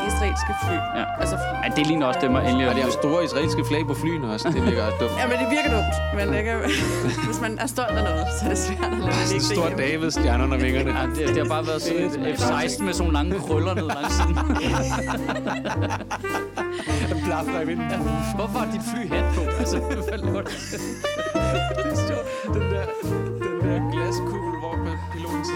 [0.09, 0.77] israelske fly.
[0.99, 1.03] Ja.
[1.21, 1.55] Altså fly.
[1.63, 2.69] Ja, det ligner også dem, og endelig...
[2.69, 4.49] Og de har store israelske flag på flyene også.
[4.55, 5.11] Det virker også dumt.
[5.21, 5.95] Ja, men det virker dumt.
[6.17, 6.55] Men det kan,
[7.29, 9.61] hvis man er stolt af noget, så er det svært at lade det ligge stor
[9.69, 9.83] derhjemme.
[9.91, 10.91] David-stjerne under vingerne.
[10.99, 13.87] Ja, det, det har bare været sådan et F-16 med sådan nogle lange krøller ned
[13.95, 14.35] langs siden.
[17.25, 17.85] Blaffer i vinden.
[18.35, 19.41] Hvorfor har dit fly hat på?
[19.59, 19.77] Altså,
[20.09, 20.49] hvad laver du?
[21.83, 22.53] Det er sjovt.
[22.53, 22.85] Den der,
[23.60, 23.60] den